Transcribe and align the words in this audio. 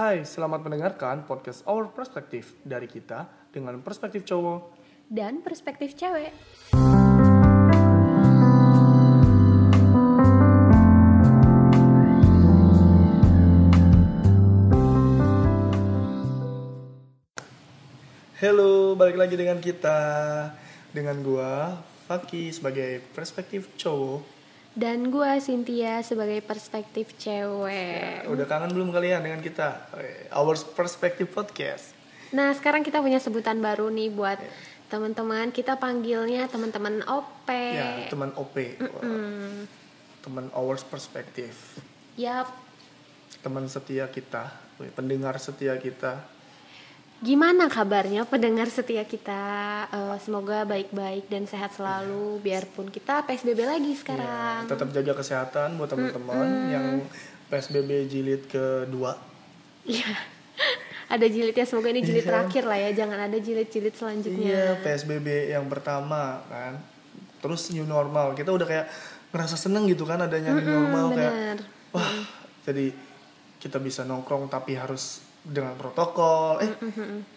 Hai, 0.00 0.24
selamat 0.24 0.64
mendengarkan 0.64 1.28
podcast 1.28 1.60
Our 1.68 1.92
Perspective 1.92 2.56
dari 2.64 2.88
kita 2.88 3.28
dengan 3.52 3.84
perspektif 3.84 4.24
cowok. 4.24 4.72
dan 5.12 5.44
perspektif 5.44 5.92
cewek. 5.92 6.32
Halo, 18.40 18.96
balik 18.96 19.20
lagi 19.20 19.36
dengan 19.36 19.60
kita 19.60 20.00
dengan 20.96 21.20
gua 21.20 21.76
Faki 22.08 22.48
sebagai 22.56 23.04
perspektif 23.12 23.68
cowok. 23.76 24.39
Dan 24.70 25.10
gua 25.10 25.42
Cynthia 25.42 25.98
sebagai 26.06 26.38
perspektif 26.46 27.18
cewek. 27.18 28.22
Udah 28.30 28.46
kangen 28.46 28.70
belum 28.70 28.94
kalian 28.94 29.26
dengan 29.26 29.42
kita? 29.42 29.90
Our 30.30 30.54
Perspective 30.78 31.26
Podcast. 31.26 31.90
Nah, 32.30 32.54
sekarang 32.54 32.86
kita 32.86 33.02
punya 33.02 33.18
sebutan 33.18 33.58
baru 33.58 33.90
nih 33.90 34.14
buat 34.14 34.38
teman-teman. 34.86 35.50
Kita 35.50 35.74
panggilnya 35.74 36.46
teman-teman 36.46 37.02
OP. 37.10 37.50
Ya, 37.50 38.06
teman 38.06 38.30
OP. 38.38 38.78
Wah, 38.78 39.66
Teman 40.22 40.46
Our 40.54 40.78
Perspective. 40.86 41.56
Yap. 42.14 42.46
Teman 43.42 43.66
setia 43.66 44.06
kita, 44.06 44.54
pendengar 44.94 45.34
setia 45.42 45.74
kita. 45.80 46.22
Gimana 47.20 47.68
kabarnya 47.68 48.24
pendengar 48.24 48.72
setia 48.72 49.04
kita? 49.04 49.42
Eh, 49.86 50.16
semoga 50.18 50.64
baik-baik 50.64 51.28
dan 51.28 51.44
sehat 51.44 51.76
selalu 51.76 52.40
biarpun 52.40 52.88
kita 52.88 53.28
PSBB 53.28 53.60
lagi 53.62 53.92
Ya, 53.92 53.98
sekarang. 53.98 54.60
tetap 54.64 54.88
jaga 54.88 55.12
kesehatan 55.12 55.76
buat 55.76 55.92
teman-teman 55.92 56.48
yang 56.66 56.86
PSBB 57.52 58.08
jilid 58.08 58.48
kedua. 58.48 59.20
Iya. 59.84 60.16
ada 61.14 61.26
jilidnya 61.26 61.68
semoga 61.68 61.92
ini 61.92 62.00
jilid 62.00 62.24
Iya. 62.24 62.30
terakhir 62.32 62.64
lah 62.64 62.78
ya. 62.80 62.90
Jangan 62.96 63.18
ada 63.20 63.36
jilid-jilid 63.36 63.92
selanjutnya. 63.92 64.48
Iya, 64.48 64.66
PSBB 64.80 65.52
yang 65.52 65.68
pertama 65.68 66.40
kan. 66.48 66.80
Terus 67.44 67.68
new 67.68 67.84
normal. 67.84 68.32
Kita 68.32 68.48
udah 68.48 68.64
kayak 68.64 68.86
ngerasa 69.28 69.60
seneng 69.60 69.84
gitu 69.86 70.08
kan 70.08 70.18
adanya 70.18 70.56
new 70.56 70.64
normal 70.64 71.12
kayak 71.12 71.30
bener. 71.30 71.58
wah, 71.92 72.24
jadi 72.64 72.90
kita 73.60 73.78
bisa 73.78 74.02
nongkrong 74.02 74.48
tapi 74.48 74.74
harus 74.74 75.22
dengan 75.42 75.72
protokol. 75.74 76.60
Eh, 76.60 76.70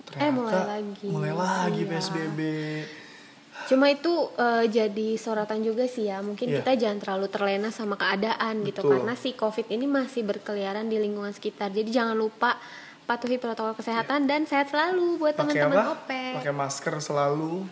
ternyata 0.04 0.20
Eh, 0.20 0.32
mulai 0.32 0.62
lagi. 0.62 1.08
mulai 1.08 1.34
lagi 1.34 1.82
Iya. 1.82 1.90
PSBB. 1.90 2.40
Cuma 3.64 3.88
itu 3.88 4.12
eh, 4.36 4.66
jadi 4.68 5.08
sorotan 5.16 5.62
juga 5.62 5.86
sih 5.86 6.06
ya. 6.06 6.20
Mungkin 6.20 6.46
Iya. 6.46 6.56
kita 6.60 6.72
jangan 6.76 7.00
terlalu 7.00 7.28
terlena 7.28 7.70
sama 7.70 7.96
keadaan 7.96 8.62
gitu 8.62 8.82
Betul. 8.82 8.92
karena 9.00 9.14
si 9.14 9.32
Covid 9.34 9.68
ini 9.70 9.86
masih 9.86 10.22
berkeliaran 10.22 10.86
di 10.86 10.98
lingkungan 10.98 11.32
sekitar. 11.32 11.70
Jadi 11.70 11.90
jangan 11.90 12.14
lupa 12.14 12.60
patuhi 13.04 13.36
protokol 13.36 13.76
kesehatan 13.76 14.26
dan 14.26 14.48
sehat 14.48 14.68
selalu 14.70 15.16
buat 15.18 15.36
teman-teman 15.36 15.76
apa? 15.76 15.92
OP. 15.94 16.10
Pakai 16.40 16.54
masker 16.54 16.96
selalu. 17.00 17.68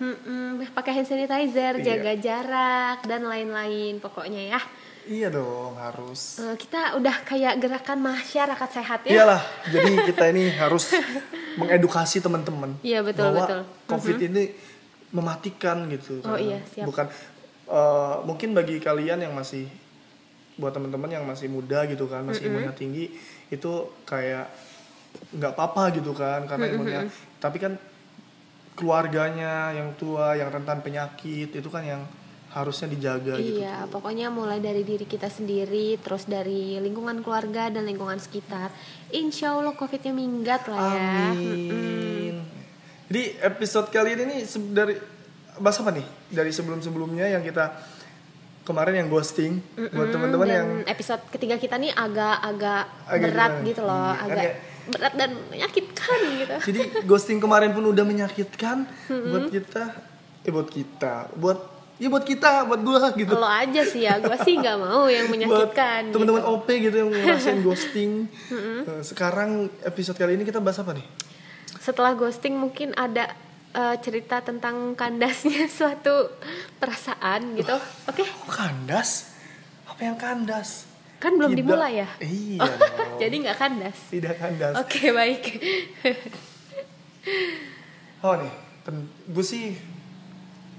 Pakai 0.70 0.92
hand 0.94 1.08
sanitizer, 1.08 1.74
Iya. 1.78 1.84
jaga 1.88 2.14
jarak 2.18 2.98
dan 3.06 3.24
lain-lain 3.24 3.96
pokoknya 3.98 4.42
ya. 4.50 4.62
Iya 5.10 5.34
dong, 5.34 5.74
harus. 5.82 6.38
Eh, 6.38 6.56
kita 6.62 6.94
udah 6.98 7.16
kayak 7.26 7.58
gerakan 7.58 8.00
masyarakat 8.06 8.70
sehat 8.70 9.00
ya. 9.10 9.22
Iyalah, 9.22 9.42
jadi 9.74 9.92
kita 10.14 10.30
ini 10.30 10.54
harus 10.54 10.94
mengedukasi 11.60 12.22
teman-teman. 12.22 12.78
Iya, 12.86 13.02
betul, 13.02 13.34
bahwa 13.34 13.46
betul. 13.46 13.62
COVID 13.90 14.18
ini 14.30 14.44
mematikan 15.10 15.90
gitu. 15.90 16.22
Oh, 16.22 16.38
kan. 16.38 16.40
iya, 16.40 16.60
siap. 16.70 16.86
Bukan 16.86 17.06
eh, 17.72 18.16
mungkin 18.30 18.54
bagi 18.54 18.78
kalian 18.78 19.26
yang 19.26 19.34
masih 19.34 19.66
buat 20.62 20.76
teman-teman 20.76 21.10
yang 21.10 21.26
masih 21.26 21.50
muda 21.50 21.90
gitu 21.90 22.06
kan, 22.06 22.22
masih 22.22 22.52
imunnya 22.52 22.76
tinggi 22.76 23.10
itu 23.50 23.72
kayak 24.06 24.54
nggak 25.34 25.52
apa-apa 25.58 25.98
gitu 25.98 26.14
kan 26.14 26.46
karena 26.46 26.66
imunnya. 26.70 27.02
Tapi 27.42 27.58
kan 27.58 27.74
keluarganya 28.78 29.74
yang 29.74 29.98
tua, 29.98 30.38
yang 30.38 30.54
rentan 30.54 30.80
penyakit 30.86 31.50
itu 31.52 31.70
kan 31.74 31.84
yang 31.84 32.02
harusnya 32.52 32.88
dijaga 32.88 33.36
gitu. 33.36 33.60
Iya, 33.60 33.88
pokoknya 33.88 34.28
mulai 34.28 34.60
dari 34.60 34.84
diri 34.84 35.04
kita 35.04 35.28
sendiri, 35.28 35.96
terus 35.98 36.26
dari 36.26 36.76
lingkungan 36.78 37.20
keluarga 37.20 37.68
dan 37.68 37.84
lingkungan 37.84 38.18
sekitar. 38.18 38.76
Insya 39.10 39.56
Allah 39.56 39.72
COVID-nya 39.72 40.12
minggat 40.12 40.68
lah 40.68 40.84
ya. 40.92 41.32
Amin. 41.32 42.36
Jadi 43.08 43.22
episode 43.40 43.88
kali 43.88 44.14
ini 44.14 44.24
nih 44.26 44.40
dari 44.70 44.96
bahas 45.58 45.80
apa 45.80 45.92
nih? 45.92 46.04
Dari 46.28 46.48
sebelum-sebelumnya 46.50 47.28
yang 47.30 47.40
kita 47.42 47.72
kemarin 48.62 48.94
yang 48.98 49.08
ghosting 49.08 49.58
buat 49.90 50.12
teman-teman 50.12 50.48
yang 50.48 50.68
episode 50.86 51.24
ketiga 51.30 51.56
kita 51.56 51.76
nih 51.76 51.90
agak-agak 51.90 52.84
Agak 53.06 53.20
berat 53.26 53.52
gimana? 53.54 53.66
gitu 53.66 53.82
loh, 53.82 53.96
Iya, 54.06 54.14
kan 54.14 54.28
agak 54.28 54.44
ya- 54.44 54.58
berat 54.84 55.14
dan 55.16 55.30
menyakitkan 55.48 56.18
gitu. 56.36 56.56
jadi 56.68 56.82
ghosting 57.04 57.40
kemarin 57.40 57.72
pun 57.72 57.84
udah 57.86 58.04
menyakitkan 58.04 58.86
buat 59.08 59.48
kita, 59.50 59.84
eh 60.42 60.52
buat 60.52 60.68
kita, 60.68 61.14
buat 61.34 61.60
ya 62.02 62.10
buat 62.10 62.26
kita, 62.26 62.66
buat 62.66 62.82
gua 62.82 63.14
gitu. 63.14 63.38
Lo 63.38 63.46
aja 63.46 63.86
sih 63.86 64.02
ya, 64.02 64.18
gue 64.18 64.34
sih 64.42 64.58
nggak 64.58 64.74
mau 64.76 65.06
yang 65.06 65.30
menyakitkan. 65.34 66.10
Buat 66.10 66.14
teman-teman 66.18 66.42
gitu. 66.42 66.54
OP 66.58 66.68
gitu 66.68 66.96
yang 66.98 67.10
ngerasain 67.14 67.62
ghosting. 67.68 68.12
Eh, 68.50 69.06
Sekarang 69.06 69.70
episode 69.86 70.18
kali 70.18 70.34
ini 70.34 70.42
kita 70.42 70.58
bahas 70.58 70.82
apa 70.82 70.98
nih? 70.98 71.06
Setelah 71.78 72.18
ghosting 72.18 72.58
mungkin 72.58 72.98
ada 72.98 73.30
eh, 73.72 73.96
cerita 74.02 74.42
tentang 74.42 74.98
kandasnya 74.98 75.70
suatu 75.78 76.34
perasaan 76.82 77.54
gitu. 77.54 77.78
Oke, 78.10 78.26
Kok 78.26 78.50
kandas? 78.50 79.38
Apa 79.86 80.02
yang 80.02 80.18
kandas? 80.18 80.90
kan 81.22 81.38
belum 81.38 81.54
Tidak. 81.54 81.62
dimulai 81.62 82.02
ya. 82.02 82.10
Iya. 82.18 82.66
Oh, 82.66 83.22
jadi 83.22 83.36
nggak 83.46 83.58
kandas. 83.62 83.98
Tidak 84.10 84.42
kandas. 84.42 84.74
Oke 84.74 85.14
baik. 85.14 85.44
Oh 88.26 88.34
nih, 88.34 88.50
gue 89.30 89.46
sih 89.46 89.78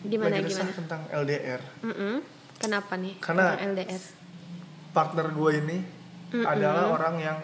Gimana 0.03 0.35
lagi 0.35 0.47
resah 0.47 0.63
gimana? 0.63 0.79
tentang 0.79 1.01
LDR. 1.11 1.61
Mm-mm. 1.83 2.15
Kenapa 2.57 2.93
nih? 2.95 3.15
Karena- 3.19 3.55
tentang 3.55 3.71
LDR. 3.73 4.03
Partner 4.93 5.27
gue 5.29 5.51
ini 5.57 5.79
adalah 6.43 6.85
orang 6.91 7.15
yang 7.19 7.39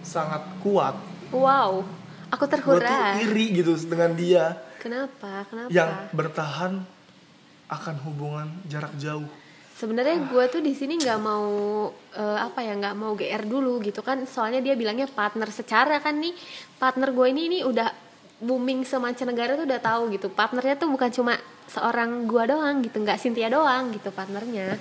sangat 0.00 0.40
kuat. 0.58 0.96
Wow, 1.30 1.84
aku 2.28 2.44
Gue 2.44 2.48
tuh 2.48 2.52
terhurai. 2.78 3.22
iri 3.22 3.46
gitu 3.54 3.72
dengan 3.82 4.12
dia 4.12 4.44
Kenapa? 4.78 5.44
Kenapa? 5.46 5.68
yang 5.68 5.90
bertahan 6.10 6.72
akan 7.68 7.96
hubungan 8.04 8.48
jarak 8.66 8.92
jauh. 8.96 9.24
Sebenarnya 9.72 10.28
gue 10.28 10.44
tuh 10.46 10.60
di 10.60 10.72
sini 10.72 10.94
nggak 10.94 11.18
mau 11.18 11.48
eh, 12.12 12.38
apa 12.38 12.60
ya 12.60 12.74
nggak 12.74 12.94
mau 12.94 13.14
GR 13.14 13.42
dulu 13.42 13.80
gitu 13.80 14.00
kan. 14.00 14.22
Soalnya 14.24 14.60
dia 14.60 14.74
bilangnya 14.74 15.08
partner 15.08 15.48
secara 15.48 15.96
kan 15.98 16.16
nih 16.16 16.36
partner 16.76 17.10
gue 17.10 17.26
ini 17.26 17.42
ini 17.46 17.58
udah 17.62 17.88
booming 18.42 18.82
semancanegara 18.82 19.54
tuh 19.54 19.64
udah 19.70 19.80
tahu 19.80 20.10
gitu. 20.10 20.26
Partnernya 20.28 20.74
tuh 20.74 20.90
bukan 20.90 21.14
cuma 21.14 21.38
seorang 21.70 22.26
gue 22.26 22.42
doang 22.50 22.82
gitu, 22.82 22.98
nggak 22.98 23.22
Cynthia 23.22 23.46
doang 23.46 23.94
gitu 23.94 24.10
partnernya. 24.10 24.76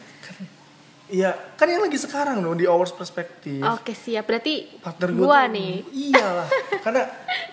Iya, 1.11 1.35
kan 1.59 1.67
yang 1.67 1.83
lagi 1.83 1.99
sekarang 1.99 2.39
dong 2.39 2.55
di 2.55 2.63
Hours 2.63 2.95
Perspektif. 2.95 3.59
Oke 3.61 3.91
siap. 3.91 4.31
Berarti 4.31 4.79
Partner 4.79 5.09
gue 5.11 5.27
tuh, 5.27 5.51
nih. 5.51 5.73
Iyalah, 5.91 6.47
karena 6.79 7.03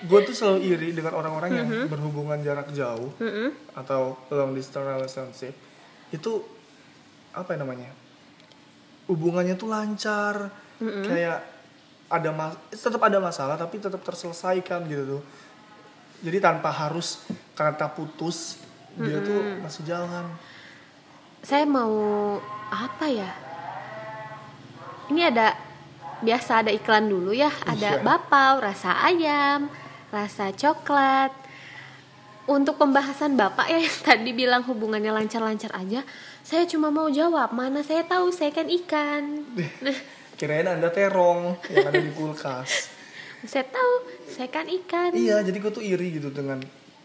gue 0.07 0.21
tuh 0.31 0.35
selalu 0.35 0.59
iri 0.63 0.89
dengan 0.95 1.19
orang-orang 1.19 1.51
yang 1.59 1.69
berhubungan 1.91 2.39
jarak 2.39 2.71
jauh 2.71 3.11
Mm-mm. 3.19 3.75
atau 3.75 4.15
long 4.31 4.55
distance 4.55 4.87
relationship 4.87 5.55
itu 6.15 6.41
apa 7.37 7.53
ya 7.53 7.59
namanya 7.61 7.91
hubungannya 9.11 9.59
tuh 9.61 9.69
lancar 9.69 10.49
kayak 10.81 11.45
ada 12.09 12.31
mas 12.33 12.57
tetap 12.73 13.03
ada 13.05 13.21
masalah 13.21 13.61
tapi 13.61 13.77
tetap 13.77 14.01
terselesaikan 14.01 14.89
gitu 14.89 15.19
tuh 15.19 15.23
jadi 16.19 16.39
tanpa 16.43 16.75
harus 16.75 17.23
kata 17.55 17.91
putus 17.95 18.59
dia 18.99 19.23
tuh 19.23 19.63
masih 19.63 19.87
jalan. 19.87 20.27
Saya 21.47 21.63
mau 21.63 21.95
apa 22.69 23.07
ya? 23.07 23.31
Ini 25.09 25.31
ada 25.31 25.55
biasa 26.19 26.67
ada 26.67 26.71
iklan 26.75 27.07
dulu 27.07 27.31
ya. 27.31 27.49
Ada 27.63 28.03
Iya. 28.03 28.05
bapau 28.05 28.59
rasa 28.59 28.99
ayam 29.07 29.71
rasa 30.11 30.51
coklat. 30.51 31.31
Untuk 32.49 32.81
pembahasan 32.81 33.37
bapak 33.37 33.69
ya 33.71 33.79
yang 33.79 33.99
tadi 34.09 34.33
bilang 34.35 34.65
hubungannya 34.65 35.13
lancar-lancar 35.13 35.69
aja 35.77 36.01
saya 36.41 36.65
cuma 36.65 36.89
mau 36.89 37.13
jawab 37.13 37.53
mana 37.53 37.85
saya 37.85 38.03
tahu 38.03 38.33
saya 38.33 38.51
kan 38.51 38.67
ikan. 38.67 39.45
Kirain 40.41 40.67
anda 40.67 40.89
terong 40.91 41.61
yang 41.71 41.87
ada 41.87 42.01
di 42.01 42.11
kulkas 42.15 42.98
saya 43.47 43.65
tahu 43.71 43.95
saya 44.27 44.49
kan 44.51 44.67
ikan. 44.67 45.15
Iya 45.15 45.45
jadi 45.47 45.59
gue 45.61 45.73
tuh 45.73 45.85
iri 45.85 46.19
gitu 46.19 46.35
dengan 46.35 46.59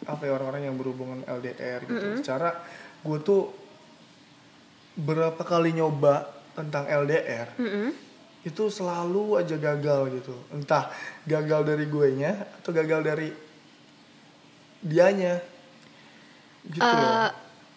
apa 0.04 0.22
ya 0.26 0.34
orang-orang 0.36 0.66
yang 0.72 0.76
berhubungan 0.80 1.22
LDR 1.30 1.86
gitu. 1.86 2.06
Secara 2.24 2.58
gue 3.04 3.18
tuh 3.22 3.54
berapa 4.98 5.42
kali 5.42 5.74
nyoba 5.74 6.30
tentang 6.54 6.86
LDR 6.86 7.50
Mm-mm. 7.58 7.90
itu 8.46 8.64
selalu 8.70 9.42
aja 9.42 9.58
gagal 9.58 10.10
gitu. 10.22 10.34
Entah 10.54 10.90
gagal 11.26 11.62
dari 11.66 11.86
gue 11.86 12.08
nya 12.18 12.46
atau 12.62 12.72
gagal 12.74 13.02
dari 13.06 13.30
dianya. 14.82 15.38
Gitu 16.64 16.82
loh. 16.82 17.10
Eh, 17.14 17.30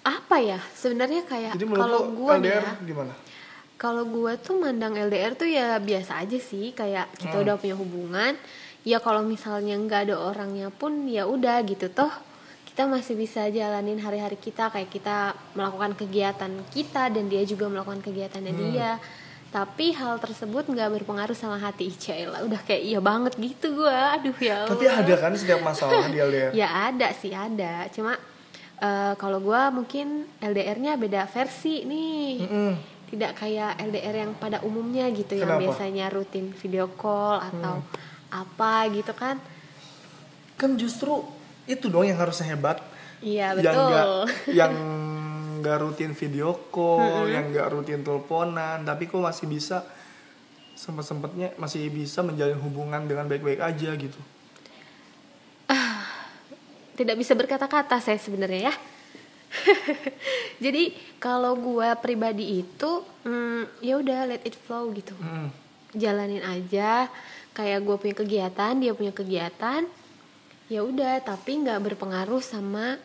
apa 0.06 0.36
ya? 0.38 0.60
Sebenarnya 0.72 1.28
kayak 1.28 1.60
kalau 1.60 2.14
gue 2.14 2.32
LDR 2.40 2.64
ya 2.64 2.74
gimana 2.80 3.14
Kalau 3.76 4.04
gue 4.04 4.32
tuh 4.38 4.56
mandang 4.56 4.92
LDR 4.92 5.32
tuh 5.32 5.44
ya 5.44 5.76
biasa 5.78 6.18
aja 6.18 6.38
sih, 6.38 6.72
kayak 6.72 7.12
kita 7.14 7.34
Hmm. 7.34 7.44
udah 7.44 7.54
punya 7.56 7.76
hubungan. 7.76 8.32
Ya 8.82 8.98
kalau 8.98 9.20
misalnya 9.20 9.76
nggak 9.76 10.00
ada 10.04 10.16
orangnya 10.16 10.70
pun 10.70 11.04
ya 11.06 11.24
udah 11.24 11.60
gitu 11.62 11.88
toh. 11.88 12.08
Kita 12.64 12.84
masih 12.86 13.14
bisa 13.14 13.48
jalanin 13.48 13.96
hari-hari 13.98 14.36
kita 14.36 14.68
kayak 14.68 14.88
kita 14.88 15.16
melakukan 15.52 15.92
kegiatan 15.94 16.52
kita 16.70 17.08
dan 17.08 17.24
dia 17.26 17.42
juga 17.42 17.66
melakukan 17.66 18.00
kegiatannya 18.00 18.50
Hmm. 18.50 18.62
dia. 18.66 18.90
Tapi 19.46 19.92
hal 19.92 20.16
tersebut 20.18 20.66
nggak 20.66 20.92
berpengaruh 20.94 21.32
sama 21.32 21.56
hati 21.56 21.88
Cela. 21.90 22.40
Udah 22.42 22.60
kayak 22.62 22.82
iya 22.82 23.00
banget 23.00 23.36
gitu 23.36 23.76
gue. 23.76 23.92
Aduh 23.92 24.36
ya 24.38 24.64
Tapi 24.64 24.84
Allah. 24.84 25.00
ada 25.02 25.14
kan 25.18 25.32
setiap 25.32 25.60
masalah 25.60 26.06
di 26.06 26.16
LDR. 26.18 26.52
Ya 26.56 26.68
ada 26.86 27.08
sih 27.12 27.30
ada. 27.30 27.88
Cuma 27.88 28.16
eh, 28.76 29.12
kalau 29.16 29.40
gua 29.40 29.68
mungkin 29.70 30.28
LDR-nya 30.38 30.94
beda 30.94 31.24
versi 31.26 31.82
nih. 31.82 32.32
Mm-mm. 32.40 32.72
Tidak 33.06 33.32
kayak 33.38 33.78
LDR 33.78 34.26
yang 34.26 34.32
pada 34.34 34.58
umumnya 34.66 35.06
gitu 35.14 35.38
yang 35.38 35.54
Kenapa? 35.56 35.62
biasanya 35.62 36.06
rutin 36.10 36.50
video 36.50 36.90
call 36.98 37.38
atau 37.38 37.82
apa 38.30 38.90
gitu 38.90 39.14
kan. 39.14 39.38
Kan 40.58 40.74
justru 40.74 41.22
itu 41.70 41.86
dong 41.86 42.06
yang 42.06 42.18
harusnya 42.18 42.50
hebat. 42.50 42.82
Iya 43.22 43.56
Yang 43.58 43.74
betul. 43.74 43.86
nggak 43.86 44.06
yang 44.58 44.74
nggak 45.62 45.76
rutin 45.82 46.12
video 46.12 46.48
call, 46.74 47.26
yang 47.30 47.50
nggak 47.54 47.68
rutin 47.72 48.02
teleponan, 48.02 48.82
tapi 48.82 49.06
kok 49.06 49.22
masih 49.22 49.46
bisa 49.50 49.86
sempet 50.76 51.08
sempetnya 51.08 51.48
masih 51.56 51.88
bisa 51.88 52.20
menjalin 52.20 52.60
hubungan 52.60 53.08
dengan 53.08 53.24
baik-baik 53.26 53.64
aja 53.64 53.90
gitu. 53.96 54.20
Tidak 56.96 57.12
bisa 57.12 57.36
berkata-kata 57.36 58.00
saya 58.00 58.16
sebenarnya 58.16 58.72
ya. 58.72 58.74
Jadi 60.64 60.94
kalau 61.18 61.58
gua 61.58 61.96
pribadi 61.98 62.62
itu 62.62 63.02
hmm, 63.26 63.82
ya 63.82 63.98
udah 63.98 64.20
let 64.30 64.42
it 64.46 64.56
flow 64.56 64.90
gitu. 64.94 65.14
Mm. 65.18 65.48
jalanin 65.96 66.44
aja. 66.44 67.08
Kayak 67.56 67.88
gue 67.88 67.96
punya 67.96 68.16
kegiatan 68.16 68.72
dia 68.76 68.92
punya 68.92 69.16
kegiatan 69.16 69.88
ya 70.66 70.82
udah 70.82 71.24
tapi 71.24 71.62
nggak 71.62 71.78
berpengaruh 71.88 72.42
sama 72.44 73.00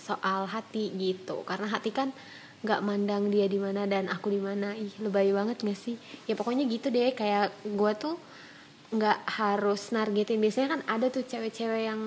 soal 0.00 0.48
hati 0.48 0.88
gitu. 0.96 1.44
Karena 1.44 1.68
hati 1.68 1.92
kan 1.92 2.08
nggak 2.64 2.80
mandang 2.80 3.28
dia 3.28 3.44
di 3.44 3.60
mana 3.60 3.84
dan 3.84 4.08
aku 4.08 4.32
di 4.32 4.40
mana. 4.40 4.72
Ih 4.72 4.92
lebay 5.04 5.36
banget 5.36 5.60
gak 5.60 5.76
sih? 5.76 6.00
Ya 6.24 6.32
pokoknya 6.32 6.64
gitu 6.64 6.88
deh 6.88 7.12
kayak 7.12 7.52
gue 7.60 7.92
tuh 8.00 8.16
nggak 8.90 9.18
harus 9.36 9.92
nargetin. 9.92 10.40
Biasanya 10.40 10.68
kan 10.78 10.80
ada 10.88 11.06
tuh 11.12 11.22
cewek-cewek 11.28 11.92
yang 11.92 12.00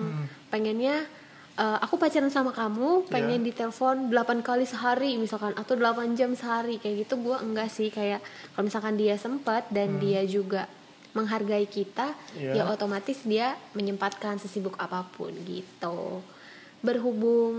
pengennya 0.49 1.05
eh, 1.53 1.77
aku 1.79 1.95
pacaran 1.95 2.27
sama 2.27 2.49
kamu 2.49 3.05
pengen 3.07 3.41
ditelepon 3.43 4.09
8 4.09 4.41
kali 4.41 4.65
sehari 4.65 5.15
misalkan 5.15 5.53
atau 5.53 5.73
8 5.73 6.13
jam 6.13 6.33
sehari. 6.33 6.77
Kayak 6.77 7.05
gitu 7.05 7.21
gue 7.21 7.37
enggak 7.37 7.69
sih 7.69 7.89
kayak 7.89 8.21
kalau 8.51 8.65
misalkan 8.65 8.95
dia 8.95 9.15
sempat 9.15 9.69
dan 9.69 9.97
dia 9.97 10.25
juga 10.25 10.65
menghargai 11.13 11.69
kita 11.69 12.17
Iya. 12.33 12.51
ya 12.57 12.63
otomatis 12.65 13.21
dia 13.21 13.53
menyempatkan 13.73 14.41
sesibuk 14.41 14.73
apa 14.77 15.05
pun 15.07 15.29
gitu. 15.45 16.25
Berhubung 16.81 17.55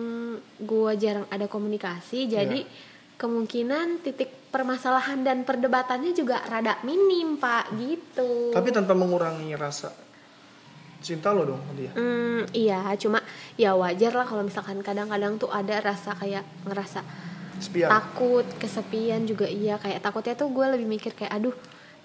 gue 0.58 0.90
jarang 0.98 1.24
ada 1.30 1.46
komunikasi 1.46 2.26
jadi 2.26 2.66
kemungkinan 3.14 4.02
titik 4.02 4.50
permasalahan 4.50 5.22
dan 5.22 5.42
perdebatannya 5.42 6.12
juga 6.12 6.42
rada 6.44 6.76
minim 6.82 7.38
pak 7.38 7.72
gitu. 7.78 8.50
Tapi 8.50 8.68
tanpa 8.68 8.92
mengurangi 8.92 9.54
rasa 9.54 9.94
cinta 11.04 11.36
lo 11.36 11.44
dong 11.44 11.60
dia. 11.76 11.92
Hmm, 11.92 12.48
iya, 12.56 12.80
cuma 12.96 13.20
ya 13.60 13.76
wajar 13.76 14.16
lah 14.16 14.24
kalau 14.24 14.40
misalkan 14.40 14.80
kadang-kadang 14.80 15.36
tuh 15.36 15.52
ada 15.52 15.84
rasa 15.84 16.16
kayak 16.16 16.40
ngerasa 16.64 17.04
Sepian. 17.60 17.92
takut, 17.92 18.48
kesepian 18.56 19.28
juga 19.28 19.44
iya. 19.44 19.76
Kayak 19.76 20.00
takutnya 20.00 20.32
tuh 20.32 20.48
gue 20.48 20.64
lebih 20.64 20.88
mikir 20.88 21.12
kayak 21.12 21.36
aduh, 21.36 21.52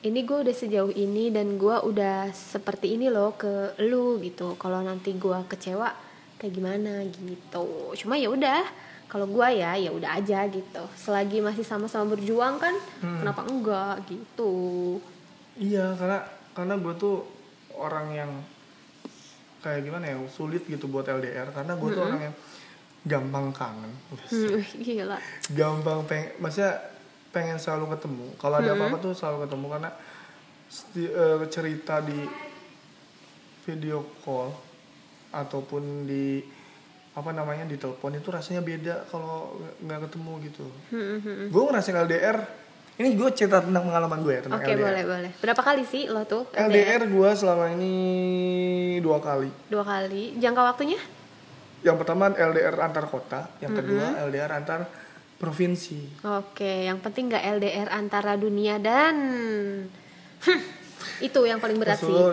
ini 0.04 0.28
gue 0.28 0.44
udah 0.44 0.52
sejauh 0.52 0.92
ini 0.92 1.32
dan 1.32 1.56
gue 1.56 1.76
udah 1.80 2.36
seperti 2.36 3.00
ini 3.00 3.08
loh 3.08 3.40
ke 3.40 3.80
lu 3.88 4.20
gitu. 4.20 4.60
Kalau 4.60 4.84
nanti 4.84 5.16
gue 5.16 5.40
kecewa 5.48 5.90
kayak 6.36 6.52
gimana 6.52 7.08
gitu. 7.08 7.96
Cuma 7.96 8.20
ya 8.20 8.28
udah, 8.28 8.68
kalau 9.08 9.32
gue 9.32 9.48
ya 9.56 9.80
ya 9.80 9.96
udah 9.96 10.20
aja 10.20 10.44
gitu. 10.52 10.84
Selagi 11.00 11.40
masih 11.40 11.64
sama-sama 11.64 12.20
berjuang 12.20 12.60
kan, 12.60 12.76
kenapa 13.00 13.48
enggak 13.48 14.04
gitu. 14.12 15.00
Iya, 15.56 15.96
karena 15.96 16.20
karena 16.52 16.76
gue 16.76 16.94
tuh 17.00 17.24
orang 17.80 18.08
yang 18.12 18.32
kayak 19.60 19.82
gimana 19.82 20.06
ya 20.06 20.18
sulit 20.28 20.64
gitu 20.64 20.86
buat 20.86 21.04
LDR 21.04 21.50
karena 21.50 21.74
gue 21.74 21.90
tuh 21.90 22.02
orang 22.02 22.22
yang 22.24 22.36
gampang 23.02 23.52
kangen, 23.52 23.92
Hmm, 24.28 24.60
gila. 24.86 25.18
gampang 25.50 26.04
pengen, 26.04 26.30
maksudnya 26.38 26.80
pengen 27.30 27.56
selalu 27.56 27.96
ketemu. 27.96 28.26
Kalau 28.36 28.56
ada 28.58 28.72
apa-apa 28.74 28.98
tuh 28.98 29.14
selalu 29.14 29.46
ketemu 29.46 29.66
karena 29.70 29.90
eh, 30.98 31.38
cerita 31.48 31.96
di 32.00 32.20
video 33.64 34.04
call 34.20 34.52
ataupun 35.30 35.84
di 36.04 36.42
apa 37.10 37.30
namanya 37.30 37.66
di 37.66 37.76
telepon 37.76 38.16
itu 38.16 38.30
rasanya 38.30 38.60
beda 38.60 39.06
kalau 39.06 39.58
nggak 39.80 40.10
ketemu 40.10 40.32
gitu. 40.46 40.66
Hmm, 40.90 41.48
Gue 41.48 41.64
ngerasain 41.66 41.98
LDR. 41.98 42.38
Ini 43.00 43.16
gue 43.16 43.30
cerita 43.32 43.60
tentang 43.60 43.84
pengalaman 43.86 44.20
gue 44.20 44.34
ya 44.34 44.42
tentang 44.44 44.60
Oke 44.60 44.70
LDR. 44.70 44.84
boleh 44.84 45.04
boleh. 45.06 45.32
Berapa 45.40 45.62
kali 45.64 45.84
sih 45.84 46.04
lo 46.06 46.24
tuh 46.24 46.52
LDR 46.52 47.08
gue 47.08 47.30
selama 47.32 47.72
ini 47.72 47.96
dua 49.00 49.18
kali. 49.18 49.48
Dua 49.66 49.82
kali. 49.82 50.36
Jangka 50.36 50.62
waktunya? 50.66 51.00
Yang 51.80 51.96
pertama 51.98 52.28
LDR 52.30 52.76
antar 52.78 53.08
kota, 53.08 53.48
yang 53.58 53.72
kedua 53.72 54.20
LDR 54.22 54.52
antar 54.54 54.84
provinsi. 55.34 56.20
Oke, 56.28 56.84
yang 56.84 57.00
penting 57.00 57.32
nggak 57.32 57.44
LDR 57.56 57.88
antara 57.90 58.36
dunia 58.36 58.76
dan 58.78 59.16
Hmm, 60.40 60.60
itu 61.22 61.40
yang 61.42 61.60
paling 61.60 61.76
berat 61.76 61.96
Maksud 61.96 62.04
sih. 62.06 62.16
lo 62.16 62.28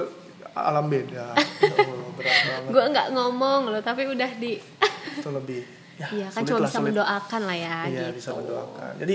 alam 0.52 0.86
beda. 0.86 1.30
Ya 1.62 1.74
Allah, 1.76 2.10
berat 2.12 2.38
banget. 2.40 2.70
Gue 2.70 2.84
nggak 2.88 3.08
ngomong 3.12 3.60
loh, 3.68 3.78
tapi 3.80 4.02
udah 4.04 4.30
di. 4.36 4.58
Itu 5.12 5.30
lebih. 5.30 5.62
Ya, 5.96 6.06
Iya 6.12 6.26
kan 6.28 6.42
sulit 6.42 6.48
cuma 6.48 6.58
lah, 6.58 6.66
bisa 6.66 6.74
sulit. 6.76 6.86
mendoakan 6.88 7.40
lah 7.42 7.56
ya 7.56 7.76
Iya 7.84 8.02
gitu. 8.04 8.18
bisa 8.18 8.30
mendoakan. 8.34 8.92
Jadi 8.98 9.14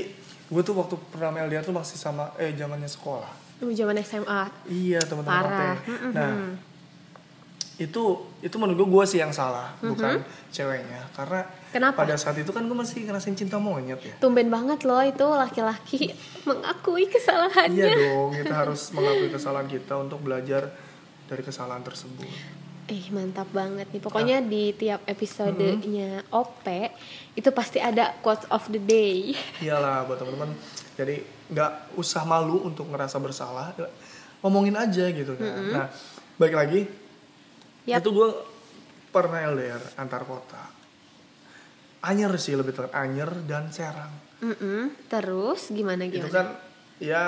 gue 0.52 0.62
tuh 0.62 0.76
waktu 0.76 0.96
pertama 1.10 1.40
LDR 1.48 1.64
tuh 1.64 1.72
masih 1.72 1.96
sama 1.96 2.36
eh 2.36 2.52
zamannya 2.52 2.92
sekolah. 2.92 3.32
Lu 3.64 3.72
zaman 3.72 3.96
SMA. 4.04 4.42
Iya 4.68 5.00
teman-teman 5.00 5.44
Parah. 5.48 5.80
AP. 5.80 5.88
Nah 6.12 6.34
itu 7.82 8.04
itu 8.46 8.56
menurut 8.62 8.78
gue 8.78 8.88
gue 8.94 9.06
sih 9.10 9.18
yang 9.18 9.34
salah 9.34 9.74
bukan 9.82 10.22
ceweknya 10.54 11.02
karena 11.18 11.42
Kenapa? 11.74 12.06
pada 12.06 12.14
saat 12.14 12.38
itu 12.38 12.54
kan 12.54 12.62
gue 12.70 12.78
masih 12.78 13.10
ngerasain 13.10 13.34
cinta 13.34 13.58
monyet 13.58 13.98
ya. 13.98 14.14
Tumben 14.22 14.54
banget 14.54 14.86
loh 14.86 15.02
itu 15.02 15.26
laki-laki 15.26 16.14
mengakui 16.48 17.10
kesalahannya. 17.10 17.82
Iya 17.82 17.90
dong, 17.98 18.38
kita 18.38 18.54
harus 18.54 18.94
mengakui 18.94 19.34
kesalahan 19.34 19.66
kita 19.66 19.98
untuk 19.98 20.22
belajar 20.22 20.70
dari 21.26 21.42
kesalahan 21.42 21.82
tersebut. 21.82 22.30
Eh 22.90 23.06
mantap 23.14 23.50
banget 23.54 23.88
nih. 23.94 24.02
Pokoknya 24.02 24.38
di 24.42 24.74
tiap 24.74 25.06
episodenya 25.06 26.26
OP 26.34 26.66
itu 27.38 27.50
pasti 27.54 27.78
ada 27.78 28.18
quote 28.20 28.48
of 28.50 28.66
the 28.70 28.82
day. 28.82 29.34
Iyalah 29.66 30.06
buat 30.10 30.18
teman-teman. 30.18 30.54
Jadi 30.98 31.22
nggak 31.52 31.96
usah 32.00 32.24
malu 32.24 32.64
untuk 32.64 32.88
ngerasa 32.90 33.18
bersalah, 33.20 33.74
ngomongin 34.44 34.76
aja 34.76 35.06
gitu 35.12 35.34
kan. 35.36 35.52
Nah, 35.72 35.88
balik 36.36 36.56
lagi, 36.56 36.82
Yap. 37.88 38.02
itu 38.04 38.10
gue 38.12 38.30
pernah 39.12 39.40
LDR 39.52 39.82
antar 40.00 40.24
kota. 40.24 40.64
Anyer 42.02 42.34
sih 42.42 42.58
lebih 42.58 42.74
tepat, 42.74 42.98
Anyer 42.98 43.30
dan 43.46 43.70
Serang. 43.70 44.10
Mm-mm. 44.42 45.06
Terus 45.06 45.70
gimana 45.70 46.10
Itu 46.10 46.18
gimana? 46.18 46.34
kan 46.34 46.48
ya 46.98 47.26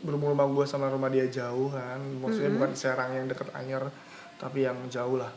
berhubung 0.00 0.32
rumah 0.32 0.48
gue 0.48 0.64
sama 0.64 0.88
rumah 0.88 1.12
dia 1.12 1.28
jauh 1.28 1.68
kan, 1.68 2.00
maksudnya 2.20 2.52
bukan 2.56 2.72
Serang 2.72 3.12
yang 3.12 3.28
deket 3.28 3.52
Anyer, 3.52 3.92
tapi 4.36 4.62
yang 4.62 4.76
jauh 4.86 5.16
lah. 5.16 5.32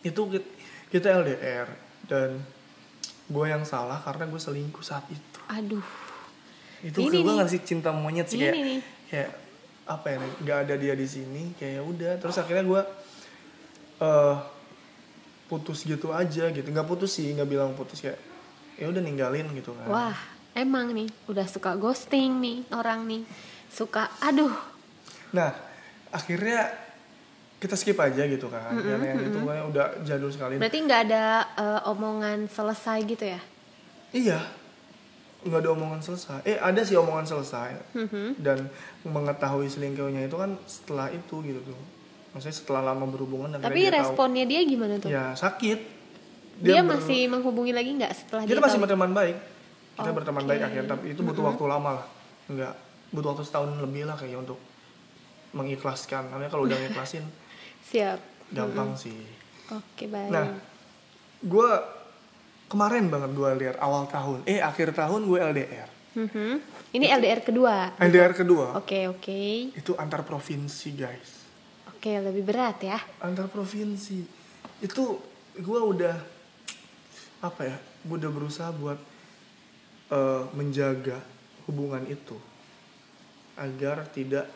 Itu 0.00 0.28
kit- 0.28 0.52
kita 0.88 1.10
LDR 1.16 1.66
dan 2.04 2.40
gue 3.26 3.44
yang 3.44 3.62
salah 3.62 3.98
karena 3.98 4.24
gue 4.24 4.38
selingkuh 4.38 4.80
saat 4.80 5.06
itu. 5.08 5.38
Aduh. 5.46 5.82
itu 6.78 7.00
Ini 7.00 7.18
gue 7.18 7.34
ngasih 7.34 7.60
cinta 7.62 7.88
monyet 7.88 8.26
sih 8.26 8.36
Ini 8.36 8.44
kayak 8.44 8.54
nih. 8.60 8.80
kayak 9.08 9.30
apa 9.86 10.06
ya 10.06 10.16
nggak 10.36 10.58
ada 10.60 10.74
dia 10.76 10.92
di 10.92 11.06
sini 11.06 11.54
kayak 11.54 11.72
ya 11.72 11.82
udah 11.82 12.12
terus 12.16 12.36
akhirnya 12.36 12.62
gue 12.62 12.82
eh 13.96 14.36
putus 15.46 15.82
gitu 15.82 16.12
aja 16.12 16.50
gitu 16.50 16.66
nggak 16.66 16.84
putus 16.84 17.16
sih 17.16 17.32
nggak 17.32 17.46
bilang 17.46 17.72
putus 17.72 18.02
kayak 18.02 18.20
ya 18.76 18.86
udah 18.86 18.98
ninggalin 18.98 19.48
gitu 19.54 19.72
kan 19.72 19.86
Wah, 19.86 20.18
emang 20.52 20.90
nih 20.90 21.08
udah 21.24 21.46
suka 21.46 21.74
ghosting 21.74 22.38
nih 22.38 22.66
orang 22.70 23.08
nih. 23.08 23.22
Suka 23.66 24.12
aduh. 24.20 24.52
nah 25.30 25.56
akhirnya 26.10 26.70
kita 27.56 27.72
skip 27.72 27.96
aja 27.96 28.22
gitu 28.22 28.46
kan 28.46 28.68
karena 28.70 29.06
yang 29.06 29.20
itu 29.22 29.38
kayak 29.38 29.64
udah 29.66 29.86
jadul 30.02 30.28
sekali 30.28 30.56
Berarti 30.56 30.78
nggak 30.78 31.00
ada 31.04 31.24
eh, 31.54 31.80
omongan 31.86 32.46
selesai 32.46 32.98
gitu 33.02 33.24
ya? 33.26 33.40
iya 34.10 34.40
nggak 35.40 35.60
ada 35.60 35.70
omongan 35.72 36.00
selesai 36.00 36.42
eh 36.44 36.58
ada 36.58 36.80
sih 36.80 36.94
omongan 36.94 37.24
selesai 37.24 37.70
Mhm. 37.94 38.38
dan 38.38 38.66
mengetahui 39.02 39.66
selingkuhnya 39.66 40.24
itu 40.24 40.34
kan 40.34 40.58
setelah 40.64 41.08
itu 41.08 41.36
gitu 41.40 41.60
tuh 41.64 41.78
maksudnya 42.30 42.52
setelah 42.54 42.82
lama 42.84 43.06
berhubungan 43.06 43.48
akhirnya 43.50 43.66
Tapi 43.66 43.78
dia 43.78 43.90
tahu. 43.90 44.00
responnya 44.02 44.44
dia 44.44 44.60
gimana 44.62 44.94
tuh? 44.96 45.08
ya 45.08 45.32
sakit 45.32 45.78
dia 46.58 46.80
ber- 46.80 46.98
masih 46.98 47.20
menghubungi 47.26 47.70
lagi 47.70 47.90
nggak 47.94 48.12
setelah 48.12 48.42
dia 48.42 48.52
dia, 48.52 48.60
masih 48.60 48.78
tahu? 48.78 48.90
teman 48.90 49.10
baik 49.12 49.36
kita 49.94 50.10
berteman 50.12 50.42
Oke. 50.42 50.50
baik 50.50 50.62
akhirnya 50.62 50.88
tapi 50.90 51.04
itu 51.10 51.20
butuh 51.22 51.42
waktu 51.46 51.64
lama 51.64 51.90
lah 51.94 52.06
nggak 52.48 52.74
butuh 53.10 53.28
waktu 53.32 53.44
setahun 53.44 53.70
lebih 53.78 54.02
lah 54.04 54.14
kayaknya 54.14 54.40
untuk 54.42 54.58
mengikhlaskan 55.52 56.28
namanya 56.28 56.48
kalau 56.48 56.64
udah 56.64 56.76
ngikhlasin 56.76 57.24
siap. 57.86 58.18
Gampang 58.48 58.94
sih. 58.94 59.16
Oke 59.70 60.06
baik. 60.06 60.30
Nah 60.30 60.46
gue 61.38 61.70
kemarin 62.66 63.06
banget 63.06 63.30
gue 63.32 63.46
LDR 63.48 63.76
awal 63.78 64.06
tahun 64.06 64.42
eh 64.44 64.58
akhir 64.58 64.90
tahun 64.92 65.22
gue 65.24 65.38
LDR 65.38 65.88
Mhm. 66.16 66.52
ini 66.96 67.06
LDR 67.06 67.44
kedua? 67.44 67.92
LDR 68.00 68.32
kedua. 68.32 68.72
Oke 68.74 69.04
oke. 69.04 69.70
Itu 69.76 69.92
antar 69.94 70.24
provinsi 70.24 70.88
guys. 70.96 71.30
Oke 71.92 72.16
lebih 72.16 72.40
berat 72.42 72.80
ya? 72.80 72.96
Antar 73.20 73.52
provinsi. 73.52 74.24
Itu 74.80 75.20
gue 75.54 75.80
udah 75.82 76.16
apa 77.36 77.62
ya 77.62 77.76
gue 77.76 78.16
udah 78.16 78.32
berusaha 78.32 78.72
buat 78.72 78.96
eh, 80.08 80.42
menjaga 80.56 81.20
hubungan 81.68 82.06
itu 82.08 82.38
agar 83.56 84.08
tidak 84.08 84.48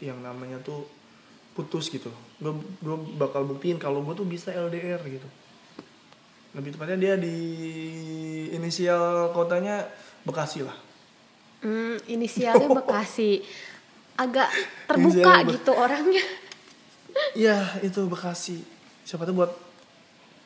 yang 0.00 0.18
namanya 0.18 0.58
tuh 0.58 0.86
putus 1.52 1.88
gitu. 1.88 2.08
Gue 2.38 2.52
gue 2.80 2.96
bakal 3.14 3.44
buktiin 3.44 3.76
kalau 3.76 4.00
gue 4.00 4.14
tuh 4.14 4.24
bisa 4.24 4.50
LDR 4.50 5.00
gitu. 5.02 5.28
Lebih 6.50 6.74
tepatnya 6.74 6.98
dia 6.98 7.14
di 7.14 7.36
inisial 8.50 9.30
kotanya 9.30 9.86
Bekasi 10.20 10.60
lah. 10.60 10.76
Hmm, 11.60 11.96
inisialnya 12.04 12.68
Bekasi. 12.78 13.40
Agak 14.14 14.52
terbuka 14.84 15.16
Inisialnya 15.16 15.44
Be- 15.46 15.52
gitu 15.56 15.72
orangnya. 15.72 16.24
Iya 17.34 17.82
itu 17.82 18.06
Bekasi. 18.06 18.62
Siapa 19.02 19.26
tuh 19.26 19.34
buat 19.34 19.50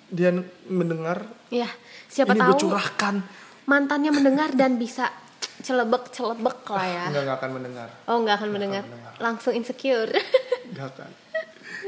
dia 0.09 0.33
mendengar? 0.65 1.29
Ya 1.49 1.69
siapa 2.07 2.33
ini 2.33 2.41
gue 2.41 2.57
tahu 2.57 2.71
curahkan. 2.71 3.21
mantannya 3.65 4.13
mendengar 4.13 4.53
dan 4.53 4.77
bisa 4.77 5.09
celebek 5.61 6.09
celebek 6.11 6.65
lah 6.67 6.85
ya. 6.85 7.05
Nggak 7.09 7.23
nggak 7.25 7.37
akan 7.37 7.51
mendengar. 7.53 7.89
Oh 8.05 8.17
nggak 8.21 8.37
akan 8.37 8.49
mendengar. 8.49 8.83
mendengar. 8.85 9.13
langsung 9.17 9.55
insecure 9.55 10.11
Gak 10.73 10.91
kan. 10.97 11.13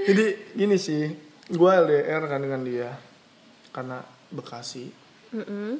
Jadi 0.04 0.24
gini 0.52 0.76
sih, 0.76 1.08
gue 1.46 1.70
LDR 1.72 2.22
kan 2.26 2.40
dengan 2.42 2.60
dia 2.60 2.90
karena 3.70 4.00
Bekasi 4.26 4.88
Mm-mm. 5.32 5.78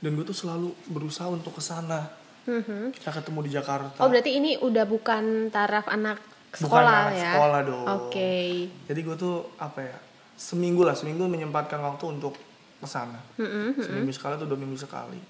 dan 0.00 0.10
gue 0.10 0.24
tuh 0.24 0.34
selalu 0.34 0.74
berusaha 0.88 1.28
untuk 1.28 1.56
ke 1.56 1.62
sana. 1.62 2.10
Mhm. 2.44 2.96
Kita 2.96 3.12
ketemu 3.12 3.38
di 3.46 3.50
Jakarta. 3.52 4.00
oh 4.00 4.08
berarti 4.08 4.32
ini 4.34 4.56
udah 4.56 4.84
bukan 4.84 5.52
taraf 5.52 5.86
anak 5.86 6.18
Bukan 6.50 6.66
sekolah 6.66 6.96
anak 7.06 7.14
ya 7.14 7.32
sekolah 7.36 7.60
dong. 7.62 7.86
oke 7.86 8.32
Jadi 8.90 9.00
gue 9.00 9.16
tuh 9.16 9.36
apa 9.56 9.80
ya? 9.84 9.96
Seminggu 10.34 10.82
lah, 10.82 10.96
seminggu 10.96 11.28
menyempatkan 11.28 11.78
waktu 11.78 12.04
untuk 12.10 12.32
ke 12.80 12.88
sana. 12.88 13.20
Mm-mm. 13.36 13.76
Seminggu 13.76 14.08
sekali 14.10 14.40
atau 14.40 14.48
dua 14.48 14.56
minggu 14.56 14.74
sekali. 14.74 15.20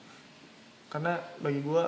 Karena 0.87 1.19
bagi 1.43 1.61
gue 1.61 1.85